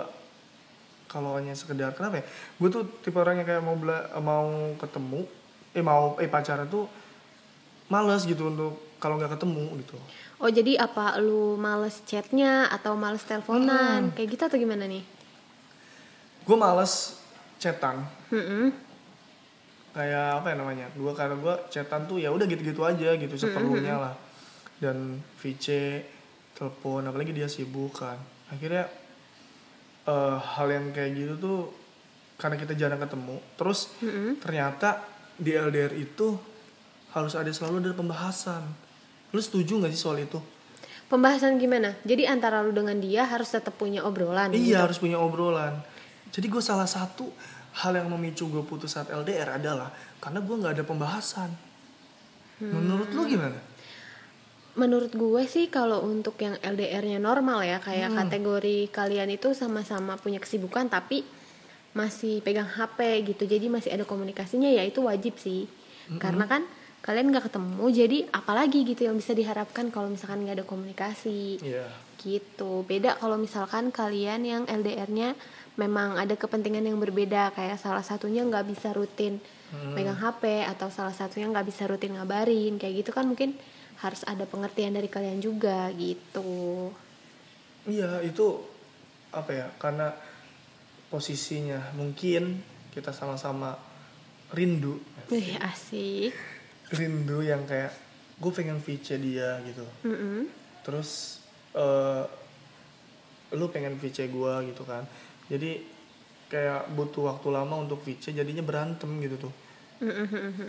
kalau 1.12 1.36
hanya 1.36 1.52
sekedar 1.52 1.92
kenapa 1.92 2.18
ya? 2.18 2.24
Gue 2.56 2.68
tuh 2.68 2.82
tipe 2.98 3.14
orang 3.14 3.36
yang 3.36 3.46
kayak 3.46 3.60
mau 3.60 3.76
bela, 3.76 4.00
mau 4.18 4.48
ketemu, 4.76 5.28
eh 5.70 5.80
mau 5.80 6.16
eh 6.16 6.26
pacaran 6.26 6.64
tuh 6.66 6.88
males 7.86 8.24
gitu 8.24 8.48
untuk 8.48 8.96
kalau 8.96 9.20
nggak 9.20 9.36
ketemu 9.36 9.68
gitu. 9.78 9.98
oh 10.38 10.48
jadi 10.48 10.80
apa 10.80 11.18
lu 11.18 11.54
males 11.54 12.00
chatnya 12.02 12.66
atau 12.66 12.96
males 12.96 13.20
Hmm. 13.20 13.28
teleponan 13.36 14.10
kayak 14.10 14.28
gitu 14.30 14.42
atau 14.42 14.56
gimana 14.56 14.86
nih 14.86 15.04
gue 16.42 16.56
males 16.56 17.20
chatan 17.58 18.00
Mm-mm. 18.28 18.72
kayak 19.92 20.40
apa 20.40 20.46
ya 20.50 20.56
namanya 20.56 20.86
gue 20.90 21.12
karena 21.12 21.36
gue 21.36 21.54
chatan 21.68 22.06
tuh 22.06 22.16
ya 22.16 22.32
udah 22.32 22.46
gitu-gitu 22.46 22.80
aja 22.80 23.12
gitu 23.12 23.34
seperlunya 23.36 23.94
lah 23.94 24.14
dan 24.78 25.20
VC 25.36 26.00
telepon 26.54 27.04
apalagi 27.04 27.30
dia 27.30 27.46
sibuk 27.46 27.92
kan 27.94 28.16
akhirnya 28.48 28.88
eh, 30.06 30.36
hal 30.38 30.68
yang 30.70 30.90
kayak 30.90 31.10
gitu 31.14 31.34
tuh 31.38 31.58
karena 32.40 32.58
kita 32.58 32.74
jarang 32.74 32.98
ketemu 32.98 33.36
terus 33.54 33.92
Mm-mm. 34.02 34.42
ternyata 34.42 35.02
di 35.38 35.54
LDR 35.54 35.94
itu 35.94 36.34
harus 37.14 37.34
ada 37.38 37.50
selalu 37.52 37.90
ada 37.90 37.94
pembahasan 37.94 38.62
lu 39.32 39.40
setuju 39.40 39.78
nggak 39.78 39.92
sih 39.94 40.00
soal 40.00 40.18
itu 40.18 40.40
pembahasan 41.06 41.60
gimana 41.60 41.94
jadi 42.02 42.32
antara 42.32 42.64
lu 42.64 42.72
dengan 42.72 42.96
dia 42.98 43.28
harus 43.28 43.52
tetap 43.52 43.76
punya 43.76 44.00
obrolan 44.02 44.48
gitu? 44.48 44.72
Iya 44.72 44.88
harus 44.88 44.96
punya 44.96 45.20
obrolan. 45.20 45.76
Jadi 46.32 46.48
gue 46.48 46.62
salah 46.64 46.88
satu 46.88 47.28
hal 47.84 47.92
yang 47.92 48.08
memicu 48.08 48.48
gue 48.48 48.64
putus 48.64 48.96
saat 48.96 49.12
LDR 49.12 49.60
adalah 49.60 49.92
karena 50.16 50.40
gue 50.40 50.56
nggak 50.56 50.72
ada 50.80 50.84
pembahasan. 50.88 51.52
Menurut 52.62 53.12
lu 53.12 53.28
gimana? 53.28 53.58
Menurut 54.72 55.12
gue 55.12 55.42
sih 55.44 55.68
kalau 55.68 56.00
untuk 56.00 56.40
yang 56.40 56.56
LDR-nya 56.58 57.20
normal 57.20 57.60
ya 57.60 57.76
kayak 57.76 58.08
Hmm. 58.08 58.18
kategori 58.24 58.88
kalian 58.88 59.28
itu 59.28 59.52
sama-sama 59.52 60.16
punya 60.16 60.40
kesibukan 60.40 60.88
tapi 60.88 61.24
masih 61.92 62.40
pegang 62.40 62.64
HP 62.66 62.98
gitu. 63.28 63.44
Jadi 63.44 63.68
masih 63.68 63.92
ada 63.92 64.08
komunikasinya 64.08 64.66
ya 64.66 64.80
itu 64.80 65.04
wajib 65.04 65.36
sih. 65.36 65.68
Karena 66.16 66.48
kan 66.48 66.64
kalian 67.00 67.28
nggak 67.28 67.52
ketemu 67.52 67.84
jadi 67.90 68.18
apalagi 68.30 68.86
gitu 68.86 69.04
yang 69.04 69.18
bisa 69.18 69.34
diharapkan 69.34 69.90
kalau 69.90 70.08
misalkan 70.08 70.42
nggak 70.42 70.62
ada 70.62 70.66
komunikasi. 70.66 71.60
Iya. 71.60 71.86
gitu. 72.22 72.86
Beda 72.86 73.18
kalau 73.18 73.34
misalkan 73.34 73.90
kalian 73.90 74.46
yang 74.46 74.62
LDR-nya 74.70 75.34
memang 75.74 76.14
ada 76.14 76.38
kepentingan 76.38 76.86
yang 76.86 77.02
berbeda 77.02 77.50
kayak 77.50 77.82
salah 77.82 78.06
satunya 78.06 78.46
nggak 78.46 78.70
bisa 78.70 78.94
rutin 78.94 79.42
megang 79.90 80.14
HP 80.14 80.62
atau 80.70 80.86
salah 80.86 81.10
satunya 81.10 81.50
nggak 81.50 81.66
bisa 81.66 81.90
rutin 81.90 82.14
ngabarin 82.14 82.78
kayak 82.78 83.02
gitu 83.02 83.10
kan 83.10 83.26
mungkin 83.26 83.58
harus 84.02 84.26
ada 84.26 84.42
pengertian 84.44 84.98
dari 84.98 85.06
kalian 85.06 85.38
juga 85.38 85.88
gitu 85.94 86.90
Iya 87.82 88.22
itu 88.22 88.62
apa 89.34 89.50
ya? 89.50 89.66
Karena 89.78 90.14
posisinya 91.10 91.90
mungkin 91.98 92.62
kita 92.94 93.10
sama-sama 93.10 93.74
rindu, 94.54 95.00
Wih 95.32 95.56
asik 95.58 96.36
rindu 96.92 97.40
yang 97.40 97.64
kayak 97.64 97.90
gue 98.36 98.52
pengen 98.52 98.78
VC 98.78 99.16
dia 99.18 99.58
gitu. 99.64 99.84
Mm-mm. 100.06 100.46
Terus 100.84 101.40
eh 101.74 102.24
lu 103.52 103.68
pengen 103.68 103.98
VC 104.00 104.30
gue 104.30 104.52
gitu 104.72 104.86
kan. 104.86 105.04
Jadi 105.50 105.82
kayak 106.48 106.92
butuh 106.92 107.32
waktu 107.32 107.48
lama 107.48 107.80
untuk 107.80 108.00
VC 108.04 108.32
jadinya 108.36 108.62
berantem 108.62 109.08
gitu 109.24 109.48
tuh. 109.48 109.52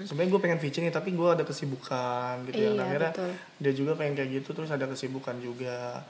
Sebenarnya 0.04 0.30
gue 0.30 0.42
pengen 0.42 0.60
VC 0.60 0.76
nih 0.80 0.94
tapi 0.94 1.10
gue 1.12 1.26
ada 1.28 1.42
kesibukan 1.42 2.46
gitu 2.46 2.56
ya. 2.56 2.64
Iya, 2.64 2.72
Nah, 2.74 2.86
akhirnya 2.86 3.12
betul. 3.12 3.32
dia 3.58 3.74
juga 3.74 3.92
pengen 3.94 4.14
kayak 4.14 4.30
gitu 4.32 4.50
terus 4.54 4.70
ada 4.70 4.86
kesibukan 4.86 5.36
juga 5.40 6.06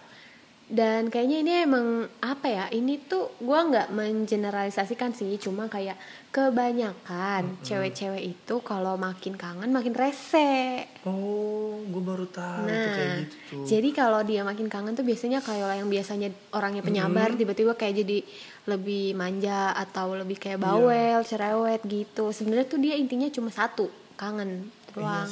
dan 0.72 1.12
kayaknya 1.12 1.38
ini 1.44 1.52
emang 1.68 2.08
apa 2.24 2.48
ya 2.48 2.66
ini 2.72 2.96
tuh 2.98 3.36
gua 3.44 3.68
nggak 3.68 3.92
mengeneralisasikan 3.92 5.12
sih 5.12 5.36
cuma 5.36 5.68
kayak 5.68 6.00
kebanyakan 6.32 7.60
cewek-cewek 7.62 8.24
itu 8.24 8.56
kalau 8.64 8.96
makin 8.96 9.36
kangen 9.36 9.70
makin 9.70 9.94
rese 9.94 10.88
oh 11.04 11.78
gue 11.84 12.02
baru 12.02 12.26
tahu 12.32 12.64
tuh 12.64 12.90
kayak 12.96 13.06
Nah, 13.06 13.20
gitu 13.22 13.36
tuh 13.52 13.66
jadi 13.68 13.90
kalau 13.92 14.20
dia 14.24 14.42
makin 14.42 14.72
kangen 14.72 14.96
tuh 14.96 15.06
biasanya 15.06 15.44
kayak 15.44 15.84
yang 15.84 15.90
biasanya 15.92 16.32
orangnya 16.56 16.82
penyabar 16.82 17.36
tiba-tiba 17.36 17.76
kayak 17.76 18.02
jadi 18.02 18.18
lebih 18.64 19.12
manja 19.20 19.76
atau 19.76 20.16
lebih 20.16 20.40
kayak 20.40 20.56
bawel, 20.56 21.20
cerewet 21.28 21.84
gitu. 21.84 22.32
Sebenarnya 22.32 22.64
tuh 22.64 22.80
dia 22.80 22.96
intinya 22.96 23.28
cuma 23.28 23.52
satu, 23.52 23.92
kangen 24.16 24.72
iya 24.72 24.96
doang. 24.96 25.32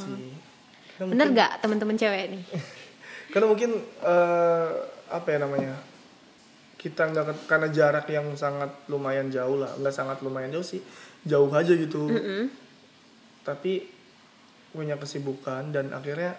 Bener 1.00 1.32
mungkin, 1.32 1.40
gak 1.40 1.52
teman-teman 1.64 1.96
cewek 1.96 2.26
nih? 2.28 2.44
karena 3.32 3.48
mungkin 3.48 3.72
eh, 4.04 4.70
apa 5.12 5.28
ya 5.36 5.38
namanya 5.44 5.76
kita 6.82 7.14
nggak 7.14 7.46
karena 7.46 7.70
jarak 7.70 8.10
yang 8.10 8.34
sangat 8.34 8.74
lumayan 8.90 9.30
jauh 9.30 9.62
lah 9.62 9.70
nggak 9.78 9.94
sangat 9.94 10.18
lumayan 10.26 10.50
jauh 10.50 10.66
sih 10.66 10.82
jauh 11.22 11.52
aja 11.54 11.78
gitu. 11.78 12.10
Mm-mm. 12.10 12.50
tapi 13.46 13.86
punya 14.72 14.96
kesibukan 14.96 15.70
dan 15.70 15.92
akhirnya 15.92 16.34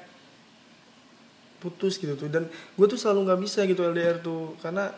putus 1.62 2.02
gitu 2.02 2.19
tuh. 2.19 2.26
Dan 2.26 2.50
gue 2.50 2.87
tuh 2.91 2.99
selalu 2.99 3.31
nggak 3.31 3.41
bisa 3.47 3.62
gitu 3.69 3.87
LDR 3.87 4.19
tuh 4.19 4.59
karena 4.59 4.91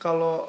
kalau 0.00 0.48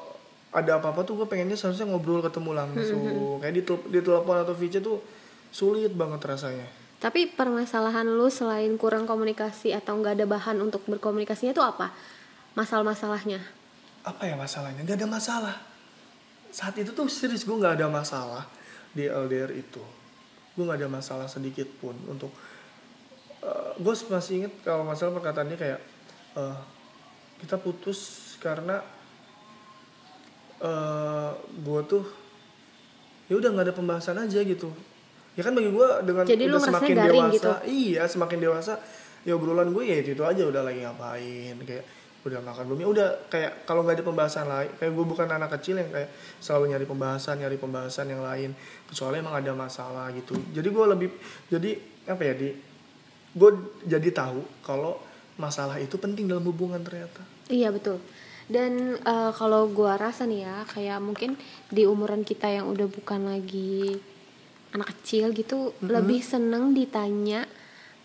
ada 0.55 0.79
apa-apa 0.79 1.03
tuh 1.03 1.19
gue 1.19 1.27
pengennya 1.27 1.59
seharusnya 1.59 1.91
ngobrol 1.91 2.23
ketemu 2.23 2.55
langsung. 2.55 3.01
Kayak 3.43 3.53
di, 3.59 3.61
di 3.67 3.99
telepon 3.99 4.37
atau 4.39 4.55
VC 4.55 4.79
tuh 4.79 5.03
sulit 5.51 5.91
banget 5.91 6.23
rasanya. 6.23 6.67
Tapi 6.97 7.29
permasalahan 7.29 8.07
lu 8.07 8.31
selain 8.31 8.73
kurang 8.79 9.05
komunikasi 9.05 9.75
atau 9.75 9.99
nggak 9.99 10.17
ada 10.17 10.25
bahan 10.25 10.57
untuk 10.63 10.87
berkomunikasinya 10.87 11.51
tuh 11.51 11.67
apa? 11.67 11.91
Masalah-masalahnya? 12.57 13.57
apa 14.07 14.23
ya 14.23 14.39
masalahnya 14.39 14.87
nggak 14.87 15.03
ada 15.03 15.09
masalah 15.09 15.55
saat 16.47 16.79
itu 16.79 16.95
tuh 16.95 17.11
serius 17.11 17.43
gue 17.43 17.51
nggak 17.51 17.75
ada 17.75 17.91
masalah 17.91 18.47
di 18.95 19.03
LDR 19.03 19.51
itu 19.51 19.83
gue 20.55 20.63
nggak 20.63 20.79
ada 20.79 20.89
masalah 20.89 21.27
sedikit 21.27 21.67
pun 21.83 21.93
untuk 22.07 22.31
gue 23.77 23.93
masih 24.09 24.43
inget 24.43 24.53
kalau 24.63 24.87
masalah 24.87 25.11
perkataannya 25.19 25.59
kayak 25.59 25.79
eh, 26.39 26.57
kita 27.43 27.59
putus 27.59 28.33
karena 28.39 28.81
eh 30.57 31.31
gue 31.37 31.81
tuh 31.85 32.03
ya 33.29 33.37
udah 33.37 33.49
nggak 33.53 33.65
ada 33.69 33.75
pembahasan 33.75 34.17
aja 34.17 34.41
gitu 34.41 34.71
ya 35.37 35.45
kan 35.45 35.53
bagi 35.53 35.69
gue 35.69 35.87
dengan 36.01 36.25
Jadi 36.25 36.43
udah 36.49 36.63
semakin 36.63 36.95
dewasa 36.97 37.29
gitu? 37.35 37.49
iya 37.69 38.03
semakin 38.09 38.39
dewasa 38.41 38.73
ya 39.21 39.37
obrolan 39.37 39.69
gue 39.69 39.83
ya 39.85 40.01
itu, 40.01 40.17
itu 40.17 40.23
aja 40.25 40.41
udah 40.47 40.65
lagi 40.65 40.81
ngapain 40.81 41.55
kayak 41.61 41.85
udah 42.27 42.41
makan 42.43 42.63
belum. 42.67 42.79
Ya 42.83 42.89
udah 42.91 43.07
kayak 43.31 43.51
kalau 43.63 43.81
nggak 43.87 44.01
ada 44.01 44.05
pembahasan 44.05 44.45
lain 44.45 44.71
kayak 44.77 44.91
gue 44.91 45.05
bukan 45.07 45.27
anak 45.31 45.49
kecil 45.59 45.79
yang 45.79 45.89
kayak 45.89 46.09
selalu 46.43 46.75
nyari 46.75 46.85
pembahasan 46.85 47.35
nyari 47.39 47.57
pembahasan 47.57 48.07
yang 48.11 48.21
lain. 48.21 48.51
Kecuali 48.87 49.15
emang 49.23 49.35
ada 49.39 49.51
masalah 49.55 50.11
gitu. 50.11 50.35
Jadi 50.51 50.67
gue 50.67 50.85
lebih 50.85 51.09
jadi 51.47 51.71
apa 52.07 52.21
ya 52.23 52.33
di 52.35 52.49
gue 53.37 53.49
jadi 53.87 54.09
tahu 54.11 54.63
kalau 54.63 54.99
masalah 55.37 55.77
itu 55.77 55.95
penting 55.95 56.27
dalam 56.27 56.43
hubungan 56.43 56.81
ternyata. 56.81 57.21
Iya 57.47 57.71
betul. 57.71 58.01
Dan 58.47 58.95
eh, 58.95 59.31
kalau 59.35 59.67
gua 59.67 59.99
rasa 59.99 60.23
nih 60.23 60.47
ya, 60.47 60.63
kayak 60.71 60.99
mungkin 61.03 61.35
di 61.67 61.83
umuran 61.83 62.23
kita 62.23 62.47
yang 62.47 62.71
udah 62.71 62.87
bukan 62.87 63.27
lagi 63.27 63.99
anak 64.71 64.95
kecil 64.95 65.35
gitu, 65.35 65.75
lebih 65.83 66.23
seneng 66.23 66.71
ditanya 66.71 67.43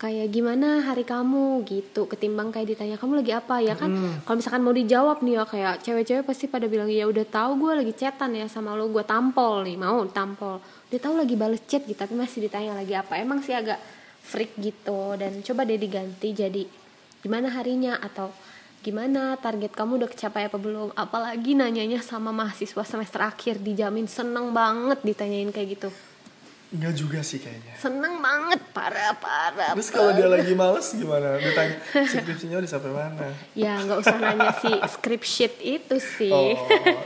kayak 0.03 0.35
gimana 0.35 0.83
hari 0.83 1.07
kamu 1.07 1.63
gitu, 1.63 2.11
ketimbang 2.11 2.51
kayak 2.51 2.75
ditanya 2.75 2.99
kamu 2.99 3.23
lagi 3.23 3.33
apa 3.39 3.63
ya 3.63 3.79
kan? 3.79 3.87
Kalau 4.27 4.37
misalkan 4.43 4.67
mau 4.67 4.75
dijawab 4.75 5.23
nih 5.23 5.39
ya 5.39 5.45
kayak 5.47 5.75
cewek-cewek 5.87 6.27
pasti 6.27 6.51
pada 6.51 6.67
bilang 6.67 6.91
ya 6.91 7.07
udah 7.07 7.23
tahu 7.23 7.63
gue 7.63 7.87
lagi 7.87 7.95
chatan 7.95 8.35
ya 8.35 8.51
sama 8.51 8.75
lo, 8.75 8.91
gue 8.91 9.07
tampol 9.07 9.63
nih 9.63 9.79
mau 9.79 10.03
tampol. 10.11 10.59
Udah 10.91 10.99
tahu 10.99 11.15
lagi 11.23 11.39
bales 11.39 11.63
chat 11.71 11.87
gitu, 11.87 11.95
tapi 11.95 12.19
masih 12.19 12.43
ditanya 12.43 12.75
lagi 12.75 12.99
apa? 12.99 13.15
Emang 13.15 13.47
sih 13.47 13.55
agak 13.55 13.79
freak 14.23 14.59
gitu 14.59 15.15
dan 15.19 15.39
coba 15.43 15.67
deh 15.67 15.79
diganti 15.79 16.31
jadi 16.35 16.63
gimana 17.23 17.51
harinya 17.55 17.99
atau 17.99 18.31
gimana 18.83 19.39
target 19.39 19.71
kamu 19.75 20.03
udah 20.03 20.11
kecapai 20.11 20.51
apa 20.51 20.59
belum 20.59 20.91
apalagi 20.99 21.55
nanyanya 21.55 22.03
sama 22.03 22.35
mahasiswa 22.35 22.83
semester 22.83 23.23
akhir 23.23 23.63
dijamin 23.63 24.11
seneng 24.11 24.51
banget 24.51 24.99
ditanyain 25.07 25.55
kayak 25.55 25.79
gitu 25.79 25.89
Enggak 26.73 26.95
juga 26.97 27.21
sih 27.21 27.37
kayaknya. 27.37 27.77
Seneng 27.77 28.17
banget 28.25 28.61
parah 28.73 29.13
parah 29.21 29.77
terus 29.77 29.93
kalau 29.93 30.17
dia 30.17 30.25
lagi 30.25 30.57
males 30.57 30.89
gimana? 30.97 31.37
Ditanya 31.37 31.77
skripsinya 32.11 32.57
udah 32.65 32.71
sampai 32.73 32.93
mana? 32.97 33.29
Ya 33.53 33.77
nggak 33.77 33.99
usah 34.01 34.17
nanya 34.17 34.57
si 34.57 34.73
script 34.89 35.29
sheet 35.29 35.55
itu 35.61 35.97
sih. 36.01 36.33
Oh 36.33 36.57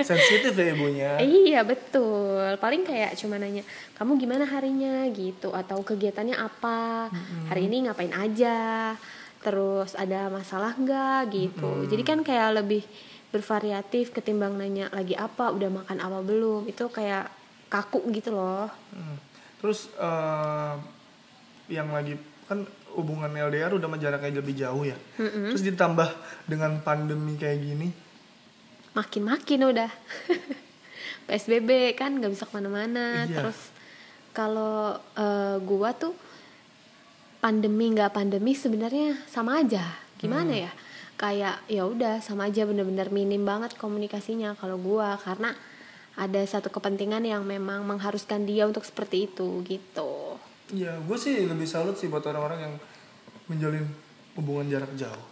sensitif 0.06 0.54
ya 0.54 0.70
ibunya. 0.70 1.10
Iya 1.18 1.66
betul. 1.66 2.54
Paling 2.62 2.86
kayak 2.86 3.18
cuma 3.18 3.42
nanya 3.42 3.66
kamu 3.98 4.14
gimana 4.22 4.46
harinya? 4.46 5.10
gitu. 5.10 5.50
Atau 5.50 5.82
kegiatannya 5.82 6.36
apa? 6.38 7.10
Hari 7.50 7.66
ini 7.66 7.90
ngapain 7.90 8.14
aja? 8.14 8.94
Terus 9.42 9.98
ada 9.98 10.30
masalah 10.30 10.78
nggak? 10.78 11.20
Gitu. 11.34 11.70
Jadi 11.90 12.02
kan 12.06 12.22
kayak 12.22 12.62
lebih 12.62 12.86
bervariatif 13.34 14.14
ketimbang 14.14 14.54
nanya 14.54 14.88
lagi 14.94 15.18
apa 15.18 15.50
udah 15.50 15.82
makan 15.82 15.98
apa 15.98 16.22
belum? 16.22 16.70
Itu 16.70 16.86
kayak 16.86 17.28
kaku 17.66 18.06
gitu 18.14 18.30
loh. 18.30 18.70
Hmm. 18.94 19.18
Terus 19.66 19.90
eh, 19.98 20.74
yang 21.74 21.90
lagi 21.90 22.14
kan 22.46 22.62
hubungan 22.94 23.34
LDR 23.34 23.74
udah 23.74 23.90
menjaraknya 23.90 24.38
lebih 24.38 24.54
jauh 24.54 24.86
ya. 24.86 24.94
Terus 25.18 25.66
ditambah 25.66 26.06
dengan 26.46 26.78
pandemi 26.86 27.34
kayak 27.34 27.58
gini, 27.58 27.88
Makin-makin 28.96 29.60
udah 29.66 29.90
PSBB 31.28 31.98
kan 31.98 32.16
nggak 32.16 32.30
bisa 32.30 32.46
ke 32.46 32.54
mana-mana. 32.54 33.26
Iya. 33.28 33.42
Terus 33.42 33.58
kalau 34.30 34.96
eh, 35.18 35.58
gua 35.60 35.90
tuh 35.92 36.14
pandemi 37.44 37.92
nggak 37.92 38.14
pandemi 38.14 38.54
sebenarnya 38.54 39.26
sama 39.28 39.60
aja. 39.60 39.84
Gimana 40.16 40.54
ya? 40.54 40.72
Kayak 41.20 41.60
ya 41.68 41.84
udah 41.84 42.24
sama 42.24 42.48
aja 42.48 42.64
bener-bener 42.64 43.12
minim 43.12 43.44
banget 43.44 43.74
komunikasinya 43.76 44.54
kalau 44.56 44.80
gua 44.80 45.20
karena 45.20 45.52
ada 46.16 46.40
satu 46.48 46.72
kepentingan 46.72 47.28
yang 47.28 47.44
memang 47.44 47.84
mengharuskan 47.84 48.48
dia 48.48 48.64
untuk 48.64 48.82
seperti 48.88 49.28
itu 49.28 49.60
gitu. 49.68 50.40
ya 50.74 50.98
gue 50.98 51.14
sih 51.14 51.46
lebih 51.46 51.68
salut 51.68 51.94
sih 51.94 52.10
buat 52.10 52.26
orang-orang 52.26 52.58
yang 52.58 52.74
menjalin 53.46 53.86
hubungan 54.34 54.66
jarak 54.66 54.90
jauh. 54.98 55.26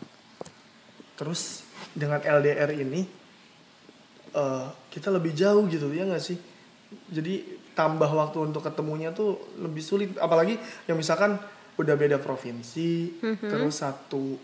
Terus 1.19 1.67
dengan 1.91 2.23
LDR 2.23 2.71
ini 2.77 3.03
eh, 4.31 4.67
kita 4.93 5.11
lebih 5.11 5.35
jauh 5.35 5.67
gitu 5.67 5.91
ya 5.91 6.07
nggak 6.07 6.23
sih? 6.23 6.39
Jadi 7.11 7.65
tambah 7.75 8.07
waktu 8.07 8.39
untuk 8.47 8.63
ketemunya 8.63 9.11
tuh 9.11 9.59
lebih 9.59 9.83
sulit. 9.83 10.15
Apalagi 10.23 10.55
yang 10.87 10.95
misalkan 10.95 11.35
udah 11.75 11.95
beda 11.99 12.23
provinsi, 12.23 13.19
terus 13.51 13.83
satu 13.83 14.39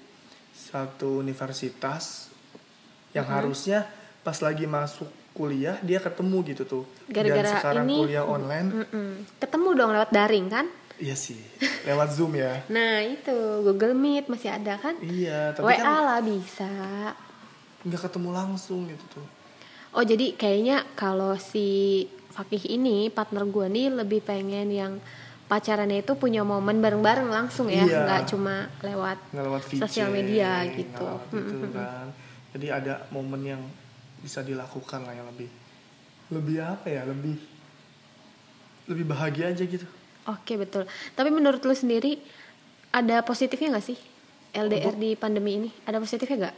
satu 0.50 1.22
universitas 1.22 2.26
yang 3.14 3.26
harusnya 3.26 3.86
pas 4.26 4.34
lagi 4.42 4.66
masuk 4.66 5.06
kuliah 5.32 5.78
dia 5.80 5.98
ketemu 5.98 6.36
gitu 6.44 6.62
tuh. 6.64 6.84
Gara-gara 7.06 7.42
Dan 7.44 7.54
sekarang 7.56 7.84
ini- 7.86 8.00
kuliah 8.00 8.24
online, 8.24 8.68
Mm-mm. 8.76 9.10
Ketemu 9.36 9.68
dong 9.74 9.90
lewat 9.90 10.10
daring 10.10 10.48
kan? 10.48 10.66
iya 10.96 11.16
sih, 11.16 11.40
lewat 11.82 12.12
zoom 12.12 12.34
ya. 12.34 12.60
Nah 12.68 13.00
itu 13.00 13.32
Google 13.62 13.94
Meet 13.94 14.28
masih 14.28 14.52
ada 14.52 14.76
kan? 14.76 15.00
Iya, 15.00 15.54
tapi 15.54 15.64
WA 15.66 15.78
kan 15.78 16.00
lah 16.02 16.20
bisa. 16.20 16.68
nggak 17.80 18.00
ketemu 18.02 18.30
langsung 18.30 18.84
gitu 18.84 19.04
tuh. 19.10 19.26
Oh 19.90 20.02
jadi 20.02 20.34
kayaknya 20.34 20.84
kalau 20.92 21.32
si 21.34 22.04
Fakih 22.30 22.62
ini 22.70 23.08
partner 23.08 23.42
gue 23.42 23.66
nih 23.66 23.88
lebih 23.90 24.20
pengen 24.20 24.68
yang 24.68 24.92
pacarannya 25.46 25.98
itu 25.98 26.14
punya 26.14 26.44
momen 26.44 26.78
bareng-bareng 26.78 27.26
langsung 27.26 27.66
ya, 27.66 27.80
Iya. 27.80 28.04
nggak 28.04 28.22
cuma 28.28 28.68
lewat 28.80 29.18
nggak 29.30 29.44
lewat 29.46 29.62
sosial 29.74 30.12
media 30.12 30.62
nggak 30.62 30.76
gitu. 30.76 31.02
lewat 31.02 31.26
itu 31.32 31.66
kan. 31.72 32.06
Jadi 32.52 32.66
ada 32.68 32.94
momen 33.08 33.40
yang 33.42 33.62
bisa 34.20 34.40
dilakukan 34.40 35.00
lah 35.02 35.12
yang 35.12 35.26
lebih 35.26 35.48
lebih 36.30 36.56
apa 36.58 36.86
ya 36.86 37.02
lebih 37.02 37.36
lebih 38.86 39.04
bahagia 39.04 39.48
aja 39.48 39.62
gitu. 39.62 39.86
Oke 40.26 40.54
betul. 40.54 40.84
Tapi 41.10 41.28
menurut 41.28 41.60
lu 41.60 41.72
sendiri 41.72 42.20
ada 42.90 43.22
positifnya 43.22 43.72
nggak 43.72 43.86
sih 43.86 43.98
LDR 44.52 44.94
di 44.94 45.14
pandemi 45.14 45.56
ini? 45.56 45.70
Ada 45.82 45.96
positifnya 45.96 46.36
nggak? 46.48 46.56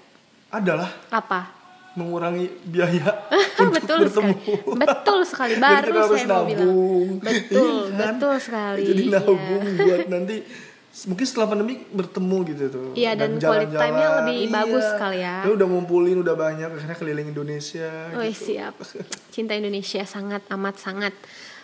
Adalah 0.50 0.90
Apa? 1.08 1.60
mengurangi 1.92 2.48
biaya 2.64 3.04
untuk 3.60 3.76
betul 3.76 3.98
bertemu. 4.02 4.32
sekali. 4.32 4.76
Betul 4.80 5.20
sekali. 5.22 5.52
Baru 5.56 5.92
saya 6.08 6.24
mau 6.26 6.44
bilang. 6.44 6.72
Betul, 7.20 7.68
Iya 7.84 7.92
kan? 7.92 8.14
betul 8.16 8.34
sekali. 8.40 8.82
Jadi 8.82 9.02
Iya. 9.04 9.20
nabung 9.20 9.40
buat 9.76 10.06
nanti 10.08 10.36
mungkin 10.92 11.24
setelah 11.24 11.48
pandemi 11.48 11.80
bertemu 11.88 12.38
gitu 12.52 12.64
tuh. 12.68 12.86
Iya, 12.92 13.16
dan 13.16 13.40
quality 13.40 13.72
time-nya 13.72 14.08
lebih 14.22 14.38
bagus 14.48 14.86
kali 14.94 15.18
ya. 15.20 15.40
Dia 15.40 15.52
udah 15.56 15.66
ngumpulin 15.66 16.20
udah 16.20 16.36
banyak 16.36 16.68
akhirnya 16.68 16.96
keliling 16.96 17.28
Indonesia. 17.30 18.12
Oh 18.12 18.20
gitu. 18.20 18.52
siap. 18.52 18.76
Cinta 19.34 19.56
Indonesia 19.56 20.04
sangat 20.04 20.44
amat 20.48 20.76
sangat. 20.76 21.16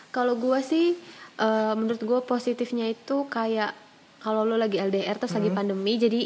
Kalau 0.09 0.35
gua 0.35 0.65
sih 0.65 0.97
eh, 1.37 1.73
menurut 1.77 2.01
gua 2.03 2.21
positifnya 2.21 2.89
itu 2.89 3.29
kayak 3.29 3.77
kalau 4.19 4.43
lo 4.43 4.57
lagi 4.57 4.77
LDR 4.77 5.15
terus 5.15 5.31
Hmm. 5.31 5.45
lagi 5.45 5.51
pandemi 5.53 5.95
jadi 5.95 6.23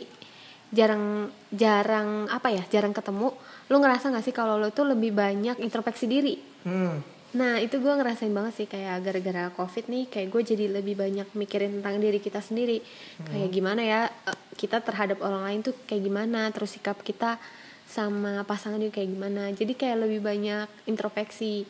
jarang 0.71 1.29
jarang 1.53 2.25
apa 2.27 2.49
ya 2.49 2.65
jarang 2.67 2.97
ketemu 2.97 3.29
lo 3.69 3.77
ngerasa 3.77 4.09
nggak 4.09 4.25
sih 4.25 4.33
kalau 4.33 4.57
lo 4.57 4.73
tuh 4.73 4.89
lebih 4.89 5.13
banyak 5.13 5.61
introspeksi 5.61 6.09
diri 6.09 6.35
Hmm. 6.63 7.03
Nah 7.33 7.57
itu 7.57 7.81
gua 7.81 7.97
ngerasain 7.97 8.29
banget 8.29 8.53
sih 8.61 8.69
kayak 8.69 9.01
gara-gara 9.01 9.49
covid 9.57 9.89
nih 9.89 10.05
kayak 10.13 10.29
gue 10.29 10.43
jadi 10.53 10.65
lebih 10.69 11.01
banyak 11.01 11.33
mikirin 11.33 11.81
tentang 11.81 11.97
diri 11.97 12.21
kita 12.21 12.45
sendiri 12.45 12.85
kayak 13.25 13.49
gimana 13.49 13.81
ya 13.81 14.01
eh, 14.29 14.39
kita 14.61 14.85
terhadap 14.85 15.17
orang 15.25 15.49
lain 15.49 15.61
tuh 15.65 15.73
kayak 15.89 16.05
gimana 16.05 16.53
terus 16.53 16.77
sikap 16.77 17.01
kita 17.01 17.41
sama 17.89 18.45
pasangan 18.45 18.81
itu 18.85 18.93
kayak 18.93 19.11
gimana 19.17 19.49
jadi 19.57 19.73
kayak 19.73 19.97
lebih 20.05 20.21
banyak 20.21 20.69
introspeksi 20.85 21.65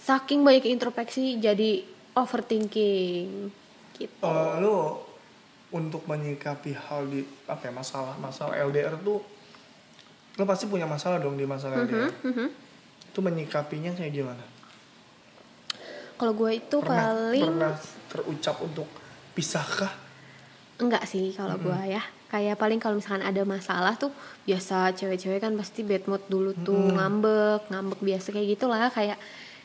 saking 0.00 0.44
banyak 0.44 0.68
introspeksi 0.68 1.40
jadi 1.40 1.84
overthinking 2.12 3.52
gitu 3.96 4.22
Eh, 4.22 4.52
lu 4.60 5.08
untuk 5.68 6.04
menyikapi 6.08 6.72
hal 6.72 7.08
di 7.12 7.20
apa 7.44 7.68
ya 7.68 7.72
masalah 7.72 8.16
masalah 8.16 8.56
LDR 8.56 8.96
tuh 9.04 9.20
lu 10.38 10.44
pasti 10.46 10.64
punya 10.70 10.86
masalah 10.86 11.18
dong 11.18 11.34
di 11.34 11.44
masalah 11.44 11.82
LDR. 11.82 12.14
Mhm. 12.24 12.46
Itu 13.10 13.20
menyikapinya 13.20 13.90
kayak 13.92 14.12
gimana? 14.14 14.44
Kalau 16.18 16.34
gue 16.34 16.50
itu 16.52 16.76
Pernah 16.78 17.06
paling 17.06 17.44
pernah 17.46 17.72
terucap 18.06 18.56
untuk 18.60 18.88
pisahkah? 19.32 19.94
enggak 20.76 21.02
sih 21.04 21.30
kalau 21.32 21.54
gua 21.56 21.82
ya. 21.84 21.98
Kayak 22.28 22.54
paling 22.54 22.76
kalau 22.76 22.94
misalkan 22.94 23.22
ada 23.22 23.42
masalah 23.42 23.94
tuh 23.94 24.12
biasa 24.44 24.92
cewek-cewek 24.92 25.38
kan 25.38 25.54
pasti 25.54 25.80
bad 25.80 26.04
mood 26.04 26.20
dulu 26.26 26.52
tuh 26.56 26.92
ngambek 26.92 27.66
ngambek 27.66 27.98
biasa 27.98 28.30
kayak 28.30 28.48
gitulah. 28.52 28.86
Kayak 28.88 29.18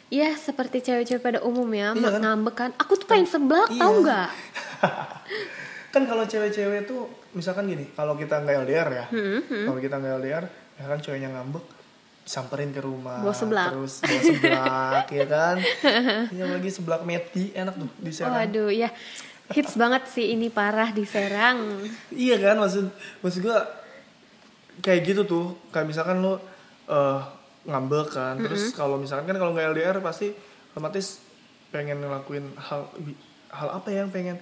ya 0.08 0.32
seperti 0.32 0.80
cewek-cewek 0.80 1.22
pada 1.22 1.40
umumnya 1.42 1.92
Iya 1.92 2.10
kan? 2.10 2.22
ngambek 2.24 2.56
kan. 2.56 2.70
Aku 2.78 2.96
tuh 2.96 3.06
pengen 3.06 3.26
seblak 3.26 3.68
Iya. 3.68 3.78
tau 3.78 3.94
nggak? 4.00 4.30
Kan 5.94 6.10
kalau 6.10 6.26
cewek-cewek 6.26 6.86
tuh 6.86 7.06
misalkan 7.32 7.68
gini, 7.68 7.86
kalau 7.92 8.18
kita 8.18 8.42
nggak 8.42 8.66
LDR 8.66 8.90
ya, 8.92 9.06
Hmm, 9.10 9.46
kalau 9.46 9.78
kita 9.78 10.02
nggak 10.02 10.14
LDR, 10.18 10.44
ya 10.74 10.86
kan 10.88 10.98
ceweknya 10.98 11.30
ngambek, 11.30 11.62
samperin 12.24 12.70
ke 12.70 12.80
rumah, 12.80 13.20
Bawa 13.20 13.32
seblak. 13.32 13.68
terus 13.70 14.00
bawa 14.00 14.22
seblak, 14.22 15.06
ya 15.10 15.26
kan, 15.26 15.56
ya 16.38 16.46
lagi 16.46 16.70
seblak 16.70 17.02
meti 17.02 17.52
enak 17.52 17.76
tuh 17.76 17.90
di 17.98 18.10
Serang. 18.10 18.32
waduh 18.34 18.68
ya 18.68 18.88
hits 19.50 19.76
banget 19.76 20.08
sih 20.08 20.32
ini 20.32 20.48
parah 20.48 20.90
di 20.90 21.04
Serang. 21.04 21.84
Iya 22.10 22.40
kan 22.40 22.56
maksud 22.58 22.88
maksud 23.20 23.42
gua 23.42 23.68
kayak 24.80 25.04
gitu 25.04 25.22
tuh. 25.24 25.46
Kayak 25.70 25.88
misalkan 25.90 26.20
lo 26.20 26.40
eh 26.86 27.20
ngambek 27.64 28.08
kan 28.10 28.36
terus 28.38 28.72
kalau 28.72 28.96
misalkan 28.96 29.24
kan 29.26 29.38
kalau 29.38 29.52
nggak 29.52 29.72
LDR 29.72 29.98
pasti 30.00 30.36
otomatis 30.70 31.24
pengen 31.70 31.96
ngelakuin 31.98 32.44
hal 32.58 32.92
hal 33.50 33.70
apa 33.74 33.88
yang 33.88 34.08
pengen 34.10 34.36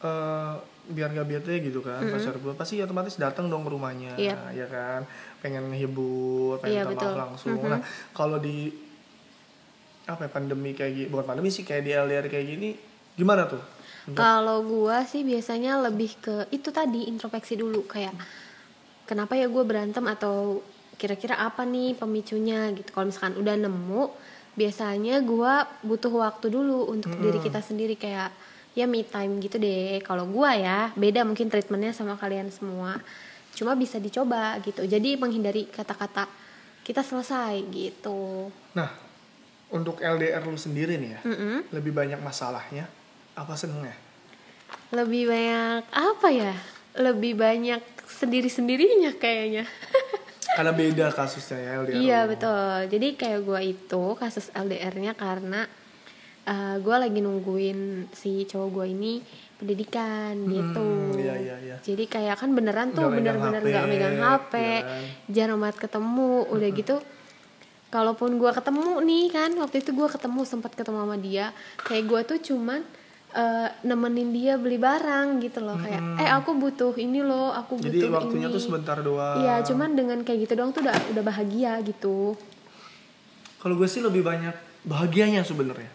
eh, 0.00 0.54
biar 0.86 1.08
gak 1.10 1.24
bete 1.24 1.54
gitu 1.60 1.80
kan 1.80 2.02
pacar 2.02 2.34
gue 2.34 2.52
pasti 2.52 2.76
otomatis 2.78 3.14
datang 3.14 3.46
dong 3.46 3.62
ke 3.62 3.70
rumahnya 3.70 4.12
Iya. 4.14 4.36
ya 4.50 4.66
kan 4.66 5.06
pengen 5.40 5.72
ngehibur 5.72 6.60
pengen 6.60 6.74
Iya, 6.76 6.82
minta 6.86 7.04
betul. 7.04 7.12
maaf 7.16 7.20
langsung 7.34 7.58
nah 7.64 7.80
kalau 8.12 8.38
di 8.38 8.70
apa 10.06 10.26
ya, 10.26 10.30
pandemi 10.30 10.70
kayak 10.74 10.92
gini 10.94 11.06
bukan 11.08 11.24
pandemi 11.26 11.48
sih 11.48 11.62
kayak 11.62 11.82
di 11.86 11.90
LDR 11.94 12.26
kayak 12.26 12.46
gini 12.46 12.68
gimana 13.16 13.46
tuh 13.48 13.62
Kalau 14.10 14.64
gua 14.64 15.04
sih 15.06 15.22
biasanya 15.22 15.76
lebih 15.86 16.18
ke 16.18 16.48
itu 16.50 16.72
tadi 16.74 17.06
introspeksi 17.06 17.54
dulu 17.54 17.84
kayak 17.86 18.16
kenapa 19.06 19.38
ya 19.38 19.46
gue 19.46 19.62
berantem 19.62 20.02
atau 20.08 20.64
kira-kira 21.00 21.38
apa 21.38 21.62
nih 21.64 21.94
pemicunya 21.94 22.68
gitu. 22.76 22.90
Kalau 22.92 23.08
misalkan 23.08 23.40
udah 23.40 23.54
nemu, 23.56 24.02
biasanya 24.56 25.20
gua 25.22 25.68
butuh 25.80 26.10
waktu 26.10 26.52
dulu 26.52 26.90
untuk 26.90 27.12
diri 27.16 27.38
kita 27.40 27.64
sendiri 27.64 27.94
kayak 27.94 28.34
ya 28.74 28.84
me 28.84 29.00
time 29.02 29.38
gitu 29.40 29.56
deh. 29.56 30.00
Kalau 30.04 30.26
gua 30.26 30.52
ya 30.58 30.90
beda 30.98 31.22
mungkin 31.22 31.48
treatmentnya 31.48 31.96
sama 31.96 32.20
kalian 32.20 32.50
semua. 32.50 32.98
Cuma 33.54 33.74
bisa 33.74 34.00
dicoba 34.00 34.56
gitu. 34.62 34.82
Jadi 34.84 35.16
menghindari 35.20 35.66
kata-kata 35.68 36.28
kita 36.80 37.04
selesai 37.04 37.60
gitu. 37.70 38.48
nah 38.74 38.90
untuk 39.70 40.02
LDR 40.02 40.42
lu 40.42 40.58
sendiri 40.58 40.98
nih 40.98 41.10
ya 41.14 41.20
Mm-mm. 41.22 41.70
lebih 41.70 41.94
banyak 41.94 42.18
masalahnya 42.18 42.90
apa 43.38 43.54
senengnya 43.54 43.94
lebih 44.90 45.30
banyak 45.30 45.86
apa 45.94 46.28
ya 46.34 46.54
lebih 46.98 47.38
banyak 47.38 47.78
sendiri 48.10 48.50
sendirinya 48.50 49.14
kayaknya 49.14 49.70
karena 50.58 50.72
beda 50.74 51.06
kasusnya 51.14 51.58
ya 51.62 51.70
LDR 51.78 51.94
iya 52.02 52.18
lu. 52.26 52.34
betul 52.34 52.74
jadi 52.90 53.08
kayak 53.14 53.40
gue 53.46 53.60
itu 53.70 54.04
kasus 54.18 54.50
LDR-nya 54.50 55.14
karena 55.14 55.70
gue 56.82 56.96
lagi 56.98 57.22
nungguin 57.22 58.10
si 58.10 58.42
cowok 58.50 58.68
gue 58.74 58.86
ini 58.90 59.22
pendidikan 59.60 60.34
gitu. 60.48 61.20
iya, 61.20 61.36
iya, 61.36 61.56
iya. 61.60 61.76
jadi 61.84 62.04
kayak 62.08 62.40
kan 62.40 62.50
beneran 62.56 62.96
tuh 62.96 63.12
bener-bener 63.12 63.60
nggak 63.60 63.84
megang 63.86 64.16
HP 64.16 64.52
ya 64.56 64.80
kan? 64.80 65.02
jarang 65.28 65.58
banget 65.60 65.76
ketemu 65.84 66.32
udah 66.48 66.70
gitu. 66.72 66.96
Kalaupun 67.90 68.38
gue 68.38 68.50
ketemu 68.54 69.02
nih 69.02 69.24
kan 69.34 69.50
waktu 69.58 69.82
itu 69.82 69.90
gue 69.92 70.08
ketemu 70.08 70.40
sempat 70.46 70.72
ketemu 70.72 70.98
sama 71.04 71.16
dia. 71.18 71.50
Kayak 71.82 72.04
gue 72.06 72.20
tuh 72.22 72.38
cuman 72.40 72.80
eh, 73.34 73.68
nemenin 73.82 74.30
dia 74.30 74.54
beli 74.56 74.78
barang 74.78 75.42
gitu 75.42 75.58
loh. 75.60 75.74
Kayak 75.76 76.02
eh 76.22 76.30
aku 76.30 76.54
butuh 76.54 76.94
ini 76.96 77.20
loh 77.20 77.50
aku 77.50 77.82
butuh 77.82 77.90
jadi 77.90 78.08
waktunya 78.08 78.46
ini. 78.46 78.54
tuh 78.54 78.62
sebentar 78.62 78.96
doang. 79.02 79.42
Iya 79.42 79.66
cuman 79.66 79.98
dengan 79.98 80.18
kayak 80.22 80.38
gitu 80.48 80.52
doang 80.54 80.70
tuh 80.70 80.86
udah 80.86 80.96
udah 81.12 81.22
bahagia 81.26 81.82
gitu. 81.82 82.38
Kalau 83.60 83.74
gue 83.76 83.88
sih 83.90 84.00
lebih 84.00 84.24
banyak 84.24 84.54
bahagianya 84.88 85.44
sebenarnya. 85.44 85.90